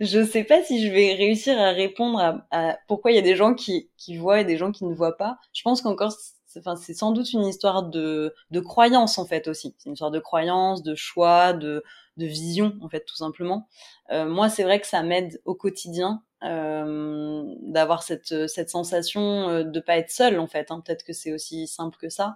[0.01, 3.21] je ne sais pas si je vais réussir à répondre à, pourquoi il y a
[3.21, 5.37] des gens qui, voient et des gens qui ne voient pas.
[5.53, 6.11] Je pense qu'encore,
[6.45, 9.73] c'est sans doute une histoire de, croyance en fait aussi.
[9.77, 11.81] C'est une histoire de croyance, de choix, de,
[12.17, 13.69] vision en fait tout simplement.
[14.11, 19.95] Euh, moi, c'est vrai que ça m'aide au quotidien euh, d'avoir cette, sensation de pas
[19.95, 20.71] être seule en fait.
[20.71, 20.81] Hein.
[20.85, 22.35] Peut-être que c'est aussi simple que ça.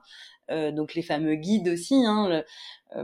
[0.50, 2.44] Euh, donc les fameux guides aussi, hein,
[2.96, 3.04] euh,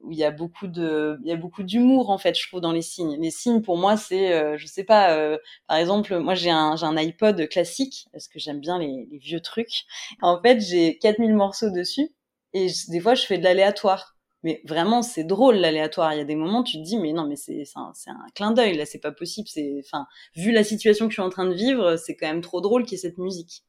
[0.00, 2.60] où il y a beaucoup de, il y a beaucoup d'humour en fait, je trouve
[2.60, 3.16] dans les signes.
[3.20, 6.74] Les signes pour moi c'est, euh, je sais pas, euh, par exemple, moi j'ai un,
[6.76, 9.84] j'ai un iPod classique parce que j'aime bien les, vieux trucs.
[10.22, 12.10] En fait j'ai 4000 morceaux dessus
[12.52, 14.16] et des fois je fais de l'aléatoire.
[14.44, 16.12] Mais vraiment, c'est drôle l'aléatoire.
[16.14, 18.50] Il y a des moments, tu te dis, mais non, mais c'est un, un clin
[18.50, 19.46] d'œil là, c'est pas possible.
[19.48, 22.40] C'est, enfin, vu la situation que je suis en train de vivre, c'est quand même
[22.40, 23.62] trop drôle qu'il y ait cette musique.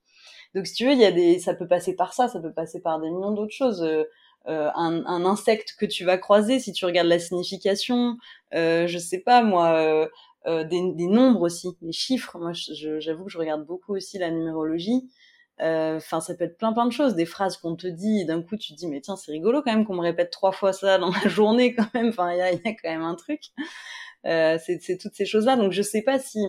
[0.55, 2.53] Donc si tu veux, il y a des, ça peut passer par ça, ça peut
[2.53, 3.81] passer par des millions d'autres choses.
[3.83, 4.03] Euh,
[4.47, 8.17] euh, un, un, insecte que tu vas croiser, si tu regardes la signification,
[8.53, 10.07] euh, je sais pas moi, euh,
[10.47, 12.37] euh des, des, nombres aussi, les chiffres.
[12.37, 15.09] Moi, j'avoue que je regarde beaucoup aussi la numérologie.
[15.61, 18.41] Euh, enfin, ça peut être plein plein de choses, des phrases qu'on te dit, d'un
[18.41, 20.97] coup tu dis mais tiens c'est rigolo quand même qu'on me répète trois fois ça
[20.97, 22.09] dans la journée quand même.
[22.09, 23.43] Enfin, il y a, y a, quand même un truc.
[24.25, 25.55] c'est toutes ces choses là.
[25.55, 26.39] Donc je sais pas si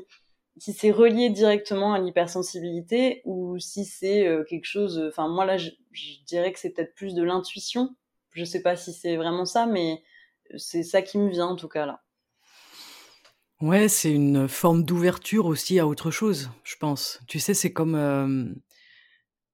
[0.56, 4.98] si c'est relié directement à l'hypersensibilité ou si c'est euh, quelque chose.
[4.98, 5.70] Euh, enfin, moi là, je,
[6.26, 7.94] dirais que c'est peut-être plus de l'intuition.
[8.30, 10.02] Je sais pas si c'est vraiment ça, mais
[10.56, 12.02] c'est ça qui me vient en tout cas là.
[13.60, 17.20] Ouais, c'est une forme d'ouverture aussi à autre chose, je pense.
[17.28, 18.52] Tu sais, c'est comme euh,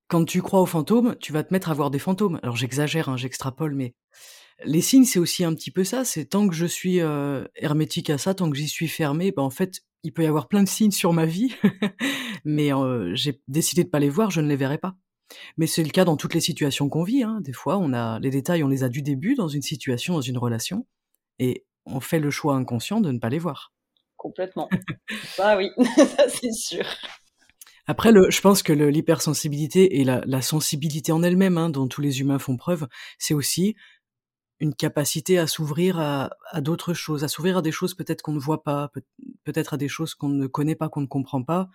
[0.08, 2.40] quand tu crois aux fantômes, tu vas te mettre à voir des fantômes.
[2.42, 3.94] Alors j'exagère, hein, j'extrapole, mais
[4.64, 6.04] les signes, c'est aussi un petit peu ça.
[6.04, 9.42] C'est tant que je suis euh, hermétique à ça, tant que j'y suis fermé, ben
[9.42, 11.54] en fait, il peut y avoir plein de signes sur ma vie,
[12.44, 14.94] mais euh, j'ai décidé de pas les voir, je ne les verrai pas.
[15.56, 17.22] Mais c'est le cas dans toutes les situations qu'on vit.
[17.22, 17.40] Hein.
[17.42, 20.20] Des fois, on a les détails, on les a du début dans une situation, dans
[20.20, 20.86] une relation,
[21.38, 23.72] et on fait le choix inconscient de ne pas les voir.
[24.16, 24.68] Complètement.
[25.38, 26.84] bah oui, ça c'est sûr.
[27.86, 32.00] Après, le, je pense que l'hypersensibilité et la, la, sensibilité en elle-même, hein, dont tous
[32.00, 32.86] les humains font preuve,
[33.18, 33.74] c'est aussi
[34.60, 38.38] une capacité à s'ouvrir à, d'autres choses, à s'ouvrir à des choses peut-être qu'on ne
[38.38, 38.90] voit pas,
[39.44, 41.68] peut-être à des choses qu'on ne connaît pas, qu'on ne comprend pas,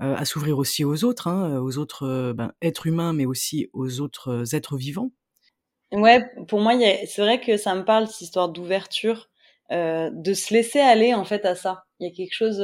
[0.00, 3.68] euh, à s'ouvrir aussi aux autres, hein, aux autres euh, ben, êtres humains, mais aussi
[3.72, 5.10] aux autres euh, êtres vivants.
[5.90, 6.74] Ouais, pour moi,
[7.06, 9.28] c'est vrai que ça me parle cette histoire d'ouverture,
[9.70, 11.84] de se laisser aller en fait à ça.
[12.00, 12.60] Il y a quelque chose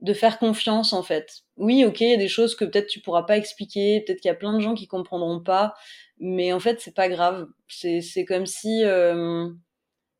[0.00, 1.42] de faire confiance en fait.
[1.56, 4.28] Oui, ok, il y a des choses que peut-être tu pourras pas expliquer, peut-être qu'il
[4.28, 5.74] y a plein de gens qui comprendront pas,
[6.18, 7.46] mais en fait c'est pas grave.
[7.68, 9.48] C'est c'est comme si euh,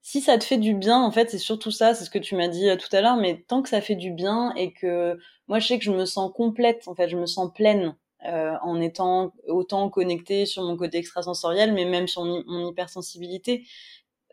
[0.03, 2.37] si ça te fait du bien, en fait c'est surtout ça, c'est ce que tu
[2.37, 5.19] m'as dit euh, tout à l'heure, mais tant que ça fait du bien et que
[5.49, 8.57] moi je sais que je me sens complète, en fait je me sens pleine euh,
[8.62, 13.67] en étant autant connectée sur mon côté extrasensoriel, mais même sur mon hypersensibilité.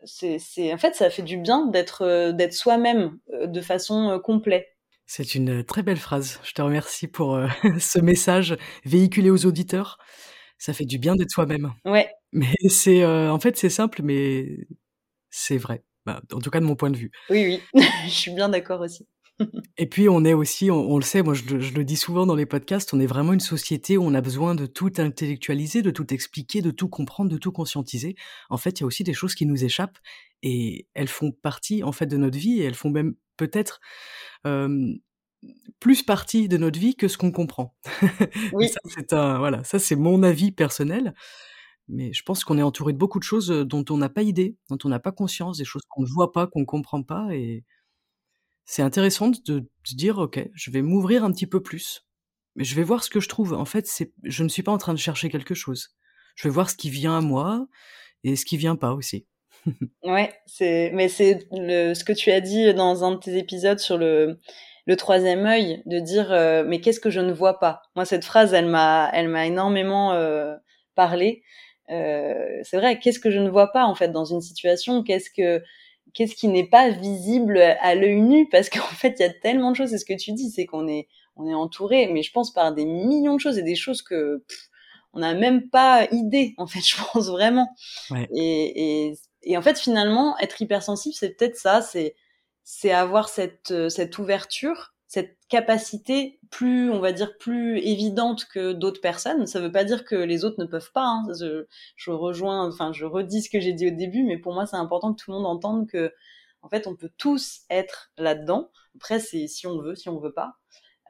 [0.04, 4.18] C'est, c'est, en fait, ça fait du bien d'être, euh, d'être soi-même euh, de façon
[4.24, 4.73] complète.
[5.06, 6.40] C'est une très belle phrase.
[6.44, 9.98] Je te remercie pour euh, ce message véhiculé aux auditeurs.
[10.58, 11.72] Ça fait du bien d'être soi-même.
[11.84, 12.08] Ouais.
[12.32, 14.66] Mais c'est, euh, en fait, c'est simple, mais
[15.30, 15.84] c'est vrai.
[16.06, 17.10] Bah, en tout cas, de mon point de vue.
[17.30, 17.82] Oui, oui.
[18.04, 19.06] je suis bien d'accord aussi.
[19.76, 22.24] Et puis, on est aussi, on, on le sait, moi je, je, le dis souvent
[22.24, 25.82] dans les podcasts, on est vraiment une société où on a besoin de tout intellectualiser,
[25.82, 28.14] de tout expliquer, de tout comprendre, de tout conscientiser.
[28.48, 29.98] En fait, il y a aussi des choses qui nous échappent
[30.42, 33.80] et elles font partie, en fait, de notre vie et elles font même peut-être
[35.80, 37.74] plus partie de notre vie que ce qu'on comprend.
[38.52, 38.68] Oui.
[38.68, 41.14] ça, c'est un, voilà, ça c'est mon avis personnel.
[41.88, 44.56] Mais je pense qu'on est entouré de beaucoup de choses dont on n'a pas idée,
[44.70, 47.28] dont on n'a pas conscience, des choses qu'on ne voit pas, qu'on ne comprend pas.
[47.34, 47.64] Et
[48.64, 52.06] c'est intéressant de se dire, OK, je vais m'ouvrir un petit peu plus.
[52.56, 53.52] Mais je vais voir ce que je trouve.
[53.52, 55.94] En fait, c'est, je ne suis pas en train de chercher quelque chose.
[56.36, 57.66] Je vais voir ce qui vient à moi
[58.22, 59.26] et ce qui vient pas aussi.
[60.02, 63.78] Ouais, c'est, mais c'est le, ce que tu as dit dans un de tes épisodes
[63.78, 64.38] sur le,
[64.86, 66.30] le troisième œil, de dire,
[66.66, 67.82] mais qu'est-ce que je ne vois pas?
[67.96, 70.54] Moi, cette phrase, elle m'a, elle m'a énormément euh,
[70.94, 71.42] parlé
[71.90, 75.02] euh, c'est vrai, qu'est-ce que je ne vois pas en fait dans une situation?
[75.02, 75.62] Qu'est-ce que
[76.14, 78.48] qu'est-ce qui n'est pas visible à l'œil nu?
[78.48, 79.90] Parce qu'en fait, il y a tellement de choses.
[79.90, 82.72] C'est ce que tu dis, c'est qu'on est on est entouré, mais je pense par
[82.72, 84.44] des millions de choses et des choses que
[85.12, 86.54] on n'a même pas idée.
[86.56, 87.68] En fait, je pense vraiment.
[88.10, 88.28] Ouais.
[88.34, 89.14] Et, et,
[89.44, 91.82] et en fait, finalement, être hypersensible, c'est peut-être ça.
[91.82, 92.16] C'est
[92.64, 99.00] c'est avoir cette cette ouverture cette capacité plus, on va dire, plus évidente que d'autres
[99.00, 99.46] personnes.
[99.46, 101.06] Ça ne veut pas dire que les autres ne peuvent pas.
[101.06, 101.24] Hein.
[101.96, 104.76] Je, rejoins, enfin, je redis ce que j'ai dit au début, mais pour moi, c'est
[104.76, 106.12] important que tout le monde entende que,
[106.62, 108.72] en fait, on peut tous être là-dedans.
[108.96, 110.56] Après, c'est si on veut, si on veut pas.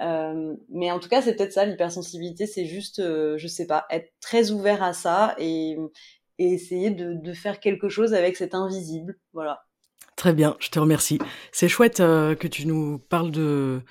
[0.01, 3.87] Euh, mais en tout cas, c'est peut-être ça, l'hypersensibilité, c'est juste, euh, je sais pas,
[3.91, 5.79] être très ouvert à ça et,
[6.39, 9.19] et essayer de, de faire quelque chose avec cet invisible.
[9.33, 9.65] Voilà.
[10.17, 11.19] Très bien, je te remercie.
[11.53, 13.83] C'est chouette euh, que tu nous parles de,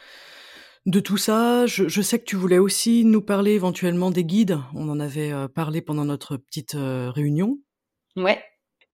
[0.86, 1.66] de tout ça.
[1.66, 4.58] Je, je, sais que tu voulais aussi nous parler éventuellement des guides.
[4.74, 7.60] On en avait euh, parlé pendant notre petite euh, réunion.
[8.16, 8.42] Ouais.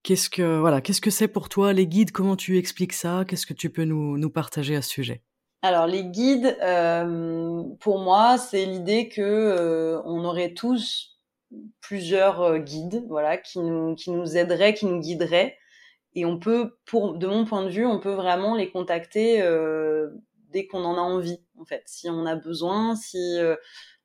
[0.02, 2.10] Qu'est-ce que voilà, qu'est-ce que c'est pour toi les guides?
[2.10, 3.24] Comment tu expliques ça?
[3.28, 5.22] Qu'est-ce que tu peux nous, nous partager à ce sujet?
[5.62, 6.56] Alors les guides,
[7.80, 11.19] pour moi, c'est l'idée que on aurait tous
[11.80, 15.56] plusieurs guides, voilà, qui nous qui nous aideraient, qui nous guideraient
[16.14, 20.10] et on peut, pour, de mon point de vue, on peut vraiment les contacter euh,
[20.50, 21.82] dès qu'on en a envie, en fait.
[21.86, 23.54] Si on a besoin, si euh,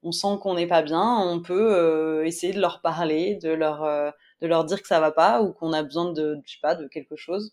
[0.04, 3.84] on sent qu'on n'est pas bien, on peut euh, essayer de leur parler, de leur,
[3.84, 6.60] euh, de leur dire que ça va pas ou qu'on a besoin de, je sais
[6.62, 7.52] pas, de quelque chose.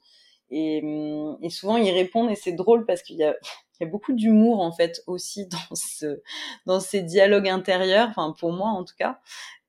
[0.50, 3.34] Et, hum, et souvent ils répondent et c'est drôle parce qu'il y a,
[3.80, 6.20] il y a beaucoup d'humour en fait aussi dans ce,
[6.66, 9.18] dans ces dialogues intérieurs, enfin pour moi en tout cas.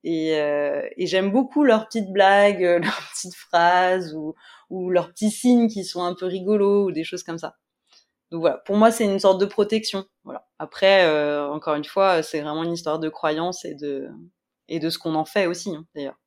[0.04, 4.36] Et, euh, et j'aime beaucoup leurs petites blagues, leurs petites phrases ou,
[4.70, 7.56] ou leurs petits signes qui sont un peu rigolos ou des choses comme ça.
[8.32, 10.06] Donc voilà, pour moi c'est une sorte de protection.
[10.24, 10.48] Voilà.
[10.58, 14.10] Après, euh, encore une fois, c'est vraiment une histoire de croyance et de
[14.70, 16.20] et de ce qu'on en fait aussi, hein, d'ailleurs.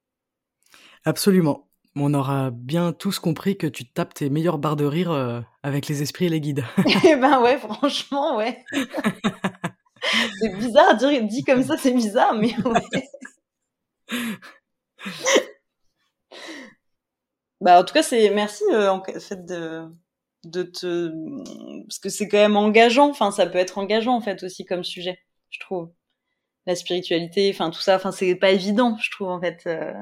[1.04, 1.68] Absolument.
[1.96, 5.88] On aura bien tous compris que tu tapes tes meilleures barres de rire euh, avec
[5.88, 6.64] les esprits et les guides.
[7.04, 8.64] eh ben ouais, franchement, ouais.
[10.38, 13.08] c'est bizarre, dit, dit comme ça, c'est bizarre, mais ouais.
[17.60, 19.88] Bah, en tout cas, c'est merci euh, en fait de
[20.44, 21.10] de te
[21.84, 23.08] parce que c'est quand même engageant.
[23.10, 25.18] Enfin, ça peut être engageant en fait aussi comme sujet,
[25.50, 25.90] je trouve.
[26.66, 29.62] La spiritualité, enfin tout ça, enfin c'est pas évident, je trouve en fait.
[29.66, 29.94] Euh...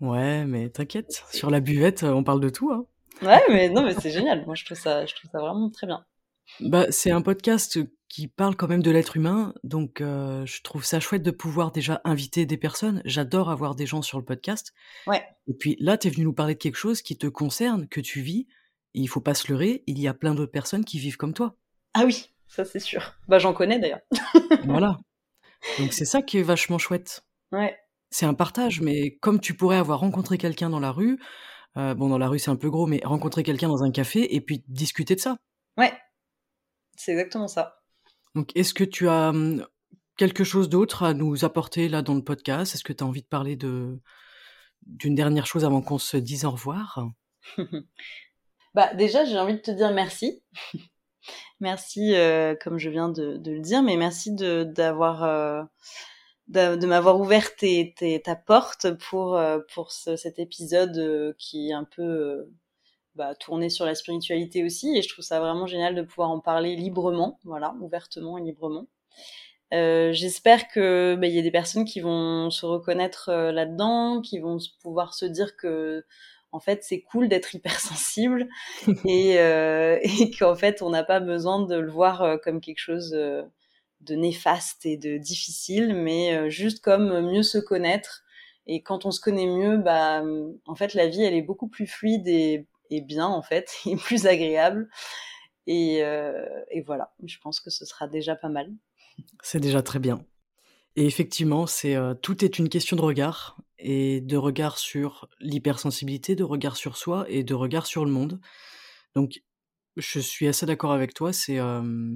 [0.00, 2.72] Ouais, mais t'inquiète, sur la buvette, on parle de tout.
[2.72, 2.86] Hein.
[3.22, 4.44] Ouais, mais non, mais c'est génial.
[4.46, 6.04] Moi, je trouve ça, je trouve ça vraiment très bien.
[6.60, 7.78] Bah, c'est un podcast
[8.12, 11.72] qui parle quand même de l'être humain, donc euh, je trouve ça chouette de pouvoir
[11.72, 13.00] déjà inviter des personnes.
[13.06, 14.74] J'adore avoir des gens sur le podcast.
[15.06, 15.24] Ouais.
[15.46, 18.02] Et puis là, tu es venu nous parler de quelque chose qui te concerne, que
[18.02, 18.46] tu vis.
[18.94, 21.32] Et il faut pas se leurrer, il y a plein d'autres personnes qui vivent comme
[21.32, 21.56] toi.
[21.94, 23.14] Ah oui, ça c'est sûr.
[23.28, 24.02] Bah j'en connais d'ailleurs.
[24.64, 24.98] voilà.
[25.78, 27.24] Donc c'est ça qui est vachement chouette.
[27.50, 27.78] Ouais.
[28.10, 31.18] C'est un partage, mais comme tu pourrais avoir rencontré quelqu'un dans la rue,
[31.78, 34.34] euh, bon dans la rue c'est un peu gros, mais rencontrer quelqu'un dans un café
[34.34, 35.38] et puis discuter de ça.
[35.78, 35.94] Ouais,
[37.04, 37.80] c'est exactement ça.
[38.34, 39.66] Donc, est-ce que tu as hum,
[40.16, 42.74] quelque chose d'autre à nous apporter là dans le podcast?
[42.74, 44.00] Est-ce que tu as envie de parler de
[44.86, 47.08] d'une dernière chose avant qu'on se dise au revoir?
[48.74, 50.42] Bah déjà, j'ai envie de te dire merci.
[51.60, 55.62] merci, euh, comme je viens de, de, le dire, mais merci de d'avoir euh,
[56.48, 61.68] de, de m'avoir ouvert tes, tes, ta porte pour euh, pour ce, cet épisode qui
[61.68, 62.48] est un peu
[63.14, 66.40] bah, tourner sur la spiritualité aussi et je trouve ça vraiment génial de pouvoir en
[66.40, 68.86] parler librement, voilà, ouvertement et librement.
[69.72, 74.20] Euh, J'espère que bah, il y a des personnes qui vont se reconnaître euh, là-dedans,
[74.20, 76.04] qui vont pouvoir se dire que
[76.52, 78.48] en fait c'est cool d'être hypersensible
[79.06, 82.78] et, euh, et qu'en fait on n'a pas besoin de le voir euh, comme quelque
[82.78, 83.42] chose euh,
[84.02, 88.24] de néfaste et de difficile, mais juste comme mieux se connaître.
[88.66, 90.24] Et quand on se connaît mieux, bah
[90.66, 93.96] en fait la vie elle est beaucoup plus fluide et est bien en fait, et
[93.96, 94.88] plus agréable.
[95.66, 98.72] Et, euh, et, voilà, je pense que ce sera déjà pas mal.
[99.42, 100.24] C'est déjà très bien.
[100.96, 106.34] Et effectivement, c'est euh, tout est une question de regard et de regard sur l'hypersensibilité,
[106.34, 108.40] de regard sur soi et de regard sur le monde.
[109.14, 109.42] Donc,
[109.96, 111.32] je suis assez d'accord avec toi.
[111.32, 112.14] C'est euh,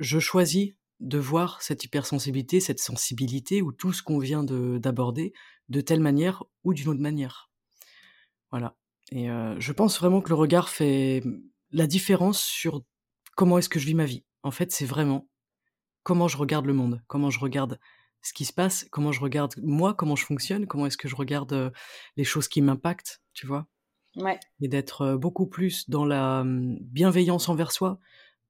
[0.00, 5.32] je choisis de voir cette hypersensibilité, cette sensibilité ou tout ce qu'on vient d'aborder
[5.68, 7.50] de, telle manière ou d'une autre manière.
[8.50, 8.76] Voilà.
[9.10, 11.22] Et euh, je pense vraiment que le regard fait
[11.72, 12.82] la différence sur
[13.36, 14.24] comment est-ce que je vis ma vie.
[14.42, 15.28] En fait, c'est vraiment
[16.02, 17.78] comment je regarde le monde, comment je regarde
[18.22, 21.16] ce qui se passe, comment je regarde moi, comment je fonctionne, comment est-ce que je
[21.16, 21.72] regarde
[22.16, 23.66] les choses qui m'impactent, tu vois?
[24.16, 24.38] Ouais.
[24.60, 27.98] Et d'être beaucoup plus dans la hum, bienveillance envers soi,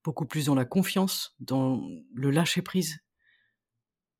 [0.05, 1.83] beaucoup plus dans la confiance, dans
[2.14, 3.01] le lâcher prise.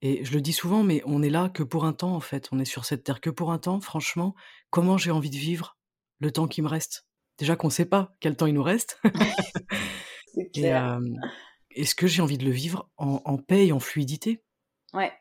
[0.03, 2.49] Et je le dis souvent, mais on est là que pour un temps, en fait.
[2.53, 3.81] On est sur cette terre que pour un temps.
[3.81, 4.35] Franchement,
[4.71, 5.77] comment j'ai envie de vivre
[6.21, 7.07] le temps qui me reste
[7.39, 9.01] Déjà qu'on ne sait pas quel temps il nous reste.
[10.59, 11.01] Euh,
[11.73, 14.45] est-ce que j'ai envie de le vivre en, en paix et en fluidité?
[14.95, 15.13] Ouais.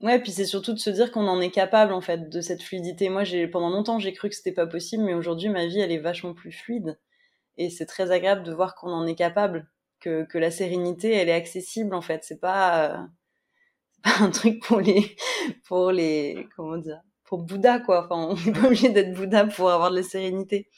[0.00, 2.62] Ouais, puis c'est surtout de se dire qu'on en est capable en fait de cette
[2.62, 3.08] fluidité.
[3.08, 5.90] Moi, j'ai pendant longtemps j'ai cru que c'était pas possible, mais aujourd'hui ma vie elle
[5.90, 6.98] est vachement plus fluide
[7.56, 9.68] et c'est très agréable de voir qu'on en est capable,
[10.00, 12.22] que, que la sérénité elle est accessible en fait.
[12.24, 13.06] C'est pas, euh,
[14.04, 15.16] pas un truc pour les
[15.66, 18.04] pour les comment dire pour Bouddha quoi.
[18.04, 20.68] Enfin, on n'est pas obligé d'être Bouddha pour avoir de la sérénité.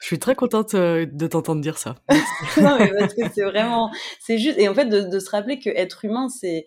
[0.00, 1.94] Je suis très contente euh, de t'entendre dire ça.
[2.56, 5.58] non mais parce que c'est vraiment c'est juste et en fait de, de se rappeler
[5.58, 6.66] que être humain c'est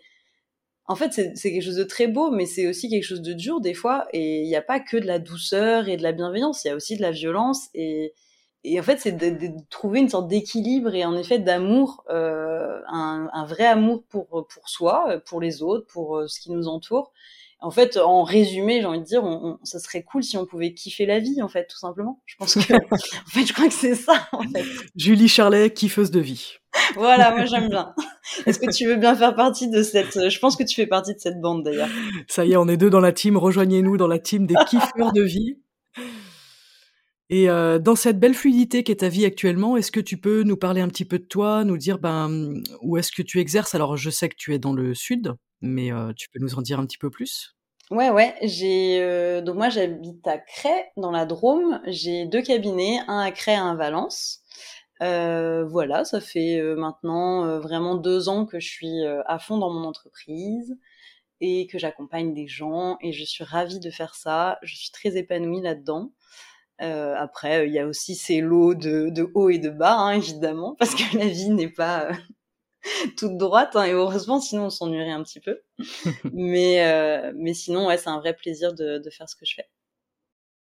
[0.85, 3.61] en fait, c'est quelque chose de très beau, mais c'est aussi quelque chose de dur
[3.61, 4.05] des fois.
[4.11, 6.71] Et il n'y a pas que de la douceur et de la bienveillance, il y
[6.71, 7.69] a aussi de la violence.
[7.73, 8.13] Et,
[8.65, 12.81] et en fait, c'est de, de, trouver une sorte d'équilibre et en effet d'amour, euh,
[12.89, 16.67] un, un, vrai amour pour, pour soi, pour les autres, pour euh, ce qui nous
[16.67, 17.13] entoure.
[17.63, 20.45] En fait, en résumé, j'ai envie de dire, on, on, ça serait cool si on
[20.45, 22.21] pouvait kiffer la vie, en fait, tout simplement.
[22.25, 24.65] Je pense que, en fait, je crois que c'est ça, en fait.
[24.97, 26.57] Julie Charlet, kiffeuse de vie.
[26.95, 27.93] voilà, moi j'aime bien.
[28.45, 31.13] Est-ce que tu veux bien faire partie de cette Je pense que tu fais partie
[31.13, 31.89] de cette bande d'ailleurs.
[32.27, 33.37] Ça y est, on est deux dans la team.
[33.37, 35.57] Rejoignez-nous dans la team des kiffeurs de vie.
[37.29, 40.57] Et euh, dans cette belle fluidité qu'est ta vie actuellement, est-ce que tu peux nous
[40.57, 43.73] parler un petit peu de toi, nous dire ben où est-ce que tu exerces?
[43.73, 46.61] Alors je sais que tu es dans le sud, mais euh, tu peux nous en
[46.61, 47.55] dire un petit peu plus?
[47.89, 48.35] Ouais, ouais.
[48.41, 51.81] J'ai euh, donc moi j'habite à Cray dans la Drôme.
[51.87, 54.41] J'ai deux cabinets, un à Cray, un à Valence.
[55.01, 59.85] Euh, voilà, ça fait maintenant vraiment deux ans que je suis à fond dans mon
[59.85, 60.77] entreprise
[61.41, 64.59] et que j'accompagne des gens et je suis ravie de faire ça.
[64.63, 66.13] Je suis très épanouie là-dedans.
[66.79, 70.75] après, il y a aussi ces lots de, de haut et de bas, hein, évidemment,
[70.79, 72.09] parce que la vie n'est pas
[73.17, 75.59] toute droite hein, et heureusement, sinon on s'ennuierait un petit peu.
[76.33, 79.69] mais mais sinon, ouais, c'est un vrai plaisir de, de faire ce que je fais.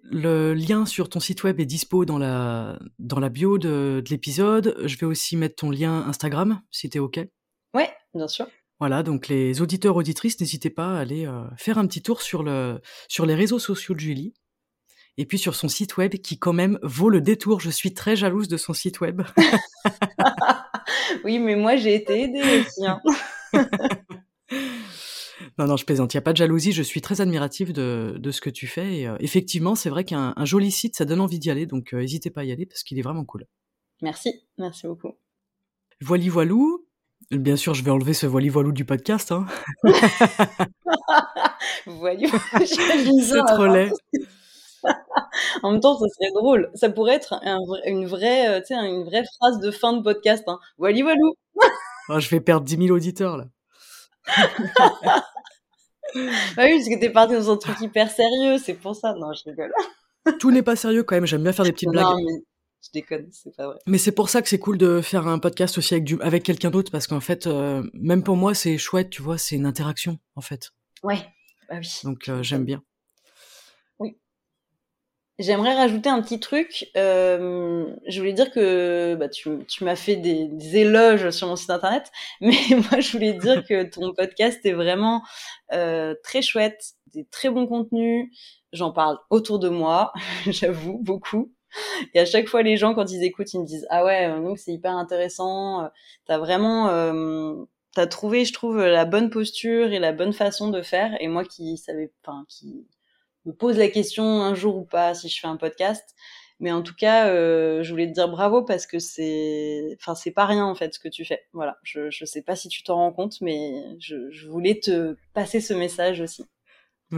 [0.07, 4.11] Le lien sur ton site web est dispo dans la, dans la bio de, de
[4.11, 4.77] l'épisode.
[4.85, 7.19] Je vais aussi mettre ton lien Instagram, si t'es OK.
[7.73, 8.47] Ouais, bien sûr.
[8.81, 12.43] Voilà, donc les auditeurs, auditrices, n'hésitez pas à aller euh, faire un petit tour sur,
[12.43, 14.35] le, sur les réseaux sociaux de Julie.
[15.17, 17.61] Et puis sur son site web qui quand même vaut le détour.
[17.61, 19.23] Je suis très jalouse de son site web.
[21.25, 22.87] oui, mais moi j'ai été aidée aussi.
[22.87, 23.01] Hein.
[25.59, 26.13] Non, non, je plaisante.
[26.13, 26.73] Il n'y a pas de jalousie.
[26.73, 28.99] Je suis très admirative de, de ce que tu fais.
[28.99, 31.67] Et, euh, effectivement, c'est vrai qu'un joli site, ça donne envie d'y aller.
[31.67, 33.47] Donc, n'hésitez pas à y aller parce qu'il est vraiment cool.
[34.03, 34.33] Merci.
[34.59, 35.13] Merci beaucoup.
[36.01, 36.85] Voili voilou.
[37.31, 39.33] Bien sûr, je vais enlever ce voili voilou du podcast.
[39.33, 39.47] Hein.
[41.87, 42.29] voilou.
[42.65, 43.93] c'est trop laid.
[45.63, 46.71] En même temps, ça serait drôle.
[46.75, 50.45] Ça pourrait être un, une, vraie, euh, une vraie phrase de fin de podcast.
[50.47, 50.59] Hein.
[50.79, 51.35] Voili voilou.
[52.09, 53.45] oh, je vais perdre 10 000 auditeurs là.
[56.15, 59.15] bah oui, parce que t'es parti dans un truc hyper sérieux, c'est pour ça.
[59.15, 59.73] Non, je rigole.
[60.41, 62.05] Tout n'est pas sérieux quand même, j'aime bien faire des petites blagues.
[62.05, 62.43] Non, mais
[62.83, 63.77] je déconne, c'est pas vrai.
[63.87, 66.21] Mais c'est pour ça que c'est cool de faire un podcast aussi avec, du...
[66.21, 69.57] avec quelqu'un d'autre, parce qu'en fait, euh, même pour moi, c'est chouette, tu vois, c'est
[69.57, 70.71] une interaction, en fait.
[71.03, 71.19] Ouais,
[71.69, 71.89] bah oui.
[72.05, 72.83] Donc euh, j'aime bien.
[75.41, 76.91] J'aimerais rajouter un petit truc.
[76.97, 81.57] Euh, je voulais dire que bah, tu, tu m'as fait des, des, éloges sur mon
[81.57, 85.23] site internet, mais moi je voulais dire que ton podcast est vraiment
[85.73, 88.29] euh, très chouette, des très bons contenus.
[88.73, 90.13] J'en parle autour de moi,
[90.47, 91.53] j'avoue beaucoup.
[92.15, 94.59] Et à chaque fois, les gens quand ils écoutent, ils me disent ah ouais, donc
[94.59, 95.91] c'est hyper intéressant.
[96.27, 97.55] T'as vraiment euh,
[97.95, 101.17] t'as trouvé, je trouve, la bonne posture et la bonne façon de faire.
[101.21, 102.87] Et moi qui savais, enfin qui
[103.45, 106.05] me pose la question un jour ou pas si je fais un podcast.
[106.61, 110.31] Mais en tout cas, euh, je voulais te dire bravo parce que c'est, enfin, c'est
[110.31, 111.41] pas rien en fait ce que tu fais.
[111.53, 115.17] Voilà, je, je sais pas si tu t'en rends compte, mais je, je voulais te
[115.35, 116.45] passer ce message aussi.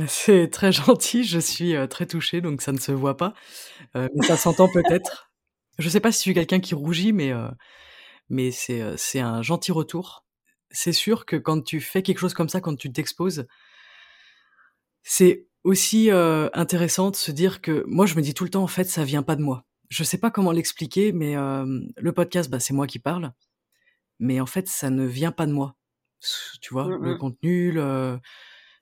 [0.09, 3.35] C'est très gentil, je suis euh, très touchée, donc ça ne se voit pas,
[3.95, 5.31] euh, mais ça s'entend peut-être.
[5.79, 7.49] Je sais pas si je suis quelqu'un qui rougit, mais euh,
[8.29, 10.25] mais c'est euh, c'est un gentil retour.
[10.71, 13.47] C'est sûr que quand tu fais quelque chose comme ça, quand tu t'exposes,
[15.03, 18.63] c'est aussi euh, intéressant de se dire que moi je me dis tout le temps
[18.63, 19.65] en fait ça vient pas de moi.
[19.89, 23.33] Je sais pas comment l'expliquer mais euh, le podcast bah, c'est moi qui parle
[24.19, 25.77] mais en fait, ça ne vient pas de moi.
[26.63, 28.19] Tu vois, le contenu, le...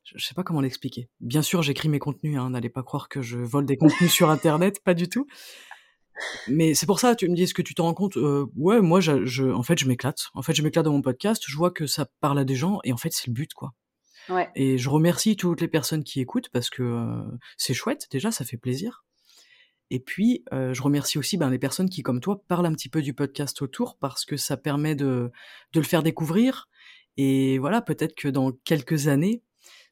[0.04, 1.08] je sais pas comment l'expliquer.
[1.18, 4.30] Bien sûr, j'écris mes contenus, hein, n'allez pas croire que je vole des contenus sur
[4.30, 5.26] internet, pas du tout.
[6.46, 8.80] Mais c'est pour ça, tu me dis, est-ce que tu t'en rends compte Euh, Ouais,
[8.80, 10.28] moi, je, je- en fait, je m'éclate.
[10.34, 11.42] En fait, je m'éclate dans mon podcast.
[11.44, 13.72] Je vois que ça parle à des gens, et en fait, c'est le but, quoi.
[14.28, 14.50] Ouais.
[14.54, 17.22] Et je remercie toutes les personnes qui écoutent parce que euh,
[17.56, 19.04] c'est chouette, déjà, ça fait plaisir.
[19.90, 22.88] Et puis, euh, je remercie aussi ben, les personnes qui, comme toi, parlent un petit
[22.88, 25.30] peu du podcast autour parce que ça permet de,
[25.72, 26.68] de le faire découvrir.
[27.16, 29.42] Et voilà, peut-être que dans quelques années,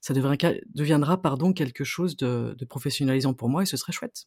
[0.01, 4.27] ça deviendra pardon, quelque chose de, de professionnalisant pour moi et ce serait chouette.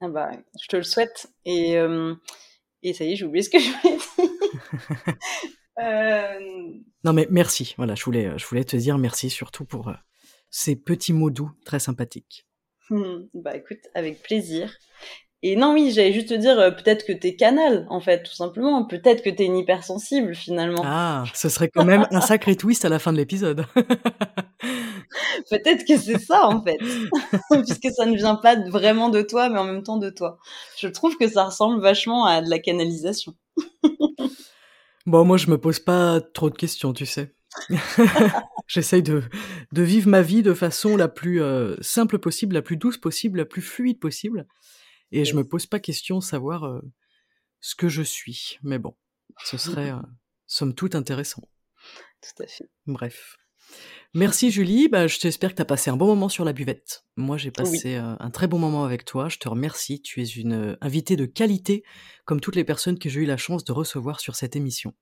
[0.00, 1.28] Ah bah, je te le souhaite.
[1.44, 2.14] Et, euh,
[2.82, 5.16] et ça y est, j'ai oublié ce que je voulais dire.
[5.82, 6.38] Euh,
[7.04, 9.94] Non mais merci, voilà, je voulais, je voulais te dire merci surtout pour euh,
[10.50, 12.46] ces petits mots doux, très sympathiques.
[12.90, 14.72] hmm, bah écoute, avec plaisir.
[15.42, 18.32] Et non, oui, j'allais juste te dire, euh, peut-être que t'es canal, en fait, tout
[18.32, 18.84] simplement.
[18.84, 20.82] Peut-être que t'es une hypersensible, finalement.
[20.84, 23.66] Ah, ce serait quand même un sacré twist à la fin de l'épisode.
[25.50, 26.78] Peut-être que c'est ça, en fait.
[27.64, 30.38] Puisque ça ne vient pas vraiment de toi, mais en même temps de toi.
[30.78, 33.34] Je trouve que ça ressemble vachement à de la canalisation.
[35.06, 37.34] Bon, moi, je me pose pas trop de questions, tu sais.
[38.66, 39.22] J'essaye de,
[39.72, 43.38] de vivre ma vie de façon la plus euh, simple possible, la plus douce possible,
[43.38, 44.46] la plus fluide possible.
[45.12, 46.80] Et je me pose pas question de savoir euh,
[47.60, 48.58] ce que je suis.
[48.62, 48.96] Mais bon,
[49.44, 50.02] ce serait, euh,
[50.48, 51.42] somme toute, intéressant.
[52.20, 52.68] Tout à fait.
[52.86, 53.36] Bref.
[54.14, 57.04] Merci Julie, bah, je t'espère que tu as passé un bon moment sur la buvette.
[57.16, 57.94] Moi j'ai passé oui.
[57.96, 61.16] euh, un très bon moment avec toi, je te remercie, tu es une euh, invitée
[61.16, 61.82] de qualité,
[62.24, 64.94] comme toutes les personnes que j'ai eu la chance de recevoir sur cette émission.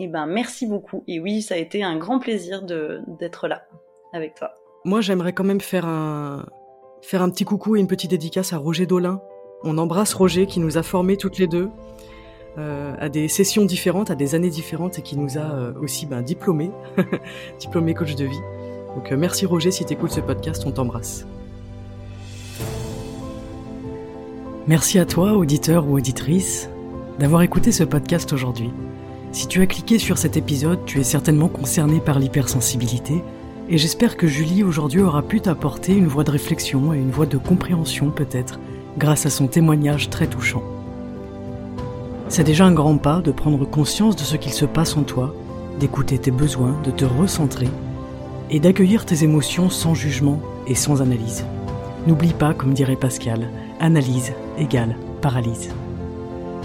[0.00, 3.66] Eh ben merci beaucoup, et oui, ça a été un grand plaisir d'être là
[4.12, 4.52] avec toi.
[4.84, 6.46] Moi j'aimerais quand même faire un,
[7.02, 9.20] faire un petit coucou et une petite dédicace à Roger Dolin.
[9.62, 11.70] On embrasse Roger qui nous a formés toutes les deux.
[12.58, 16.06] Euh, à des sessions différentes, à des années différentes et qui nous a euh, aussi
[16.06, 16.70] ben, diplômés,
[17.60, 18.40] diplômé coach de vie.
[18.94, 21.26] Donc euh, merci Roger si tu écoutes ce podcast, on t'embrasse.
[24.66, 26.70] Merci à toi, auditeur ou auditrice,
[27.18, 28.70] d'avoir écouté ce podcast aujourd'hui.
[29.32, 33.22] Si tu as cliqué sur cet épisode, tu es certainement concerné par l'hypersensibilité
[33.68, 37.26] et j'espère que Julie aujourd'hui aura pu t'apporter une voie de réflexion et une voie
[37.26, 38.60] de compréhension peut-être
[38.96, 40.62] grâce à son témoignage très touchant.
[42.28, 45.32] C'est déjà un grand pas de prendre conscience de ce qu'il se passe en toi,
[45.78, 47.68] d'écouter tes besoins, de te recentrer
[48.50, 51.44] et d'accueillir tes émotions sans jugement et sans analyse.
[52.06, 53.48] N'oublie pas, comme dirait Pascal,
[53.80, 55.70] analyse égale paralyse.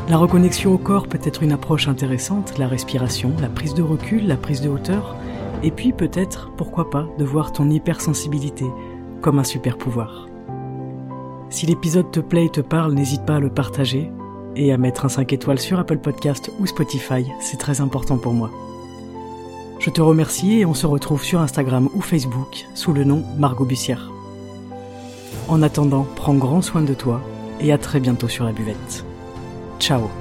[0.10, 4.28] La reconnexion au corps peut être une approche intéressante, la respiration, la prise de recul,
[4.28, 5.16] la prise de hauteur,
[5.64, 8.66] et puis peut-être, pourquoi pas, de voir ton hypersensibilité
[9.22, 10.28] comme un super pouvoir.
[11.50, 14.12] Si l'épisode te plaît et te parle, n'hésite pas à le partager
[14.56, 18.34] et à mettre un 5 étoiles sur Apple Podcast ou Spotify, c'est très important pour
[18.34, 18.52] moi.
[19.80, 23.66] Je te remercie et on se retrouve sur Instagram ou Facebook sous le nom Margot
[23.66, 24.12] Bussière.
[25.48, 27.22] En attendant, prends grand soin de toi
[27.60, 29.04] et à très bientôt sur la buvette.
[29.80, 30.21] Ciao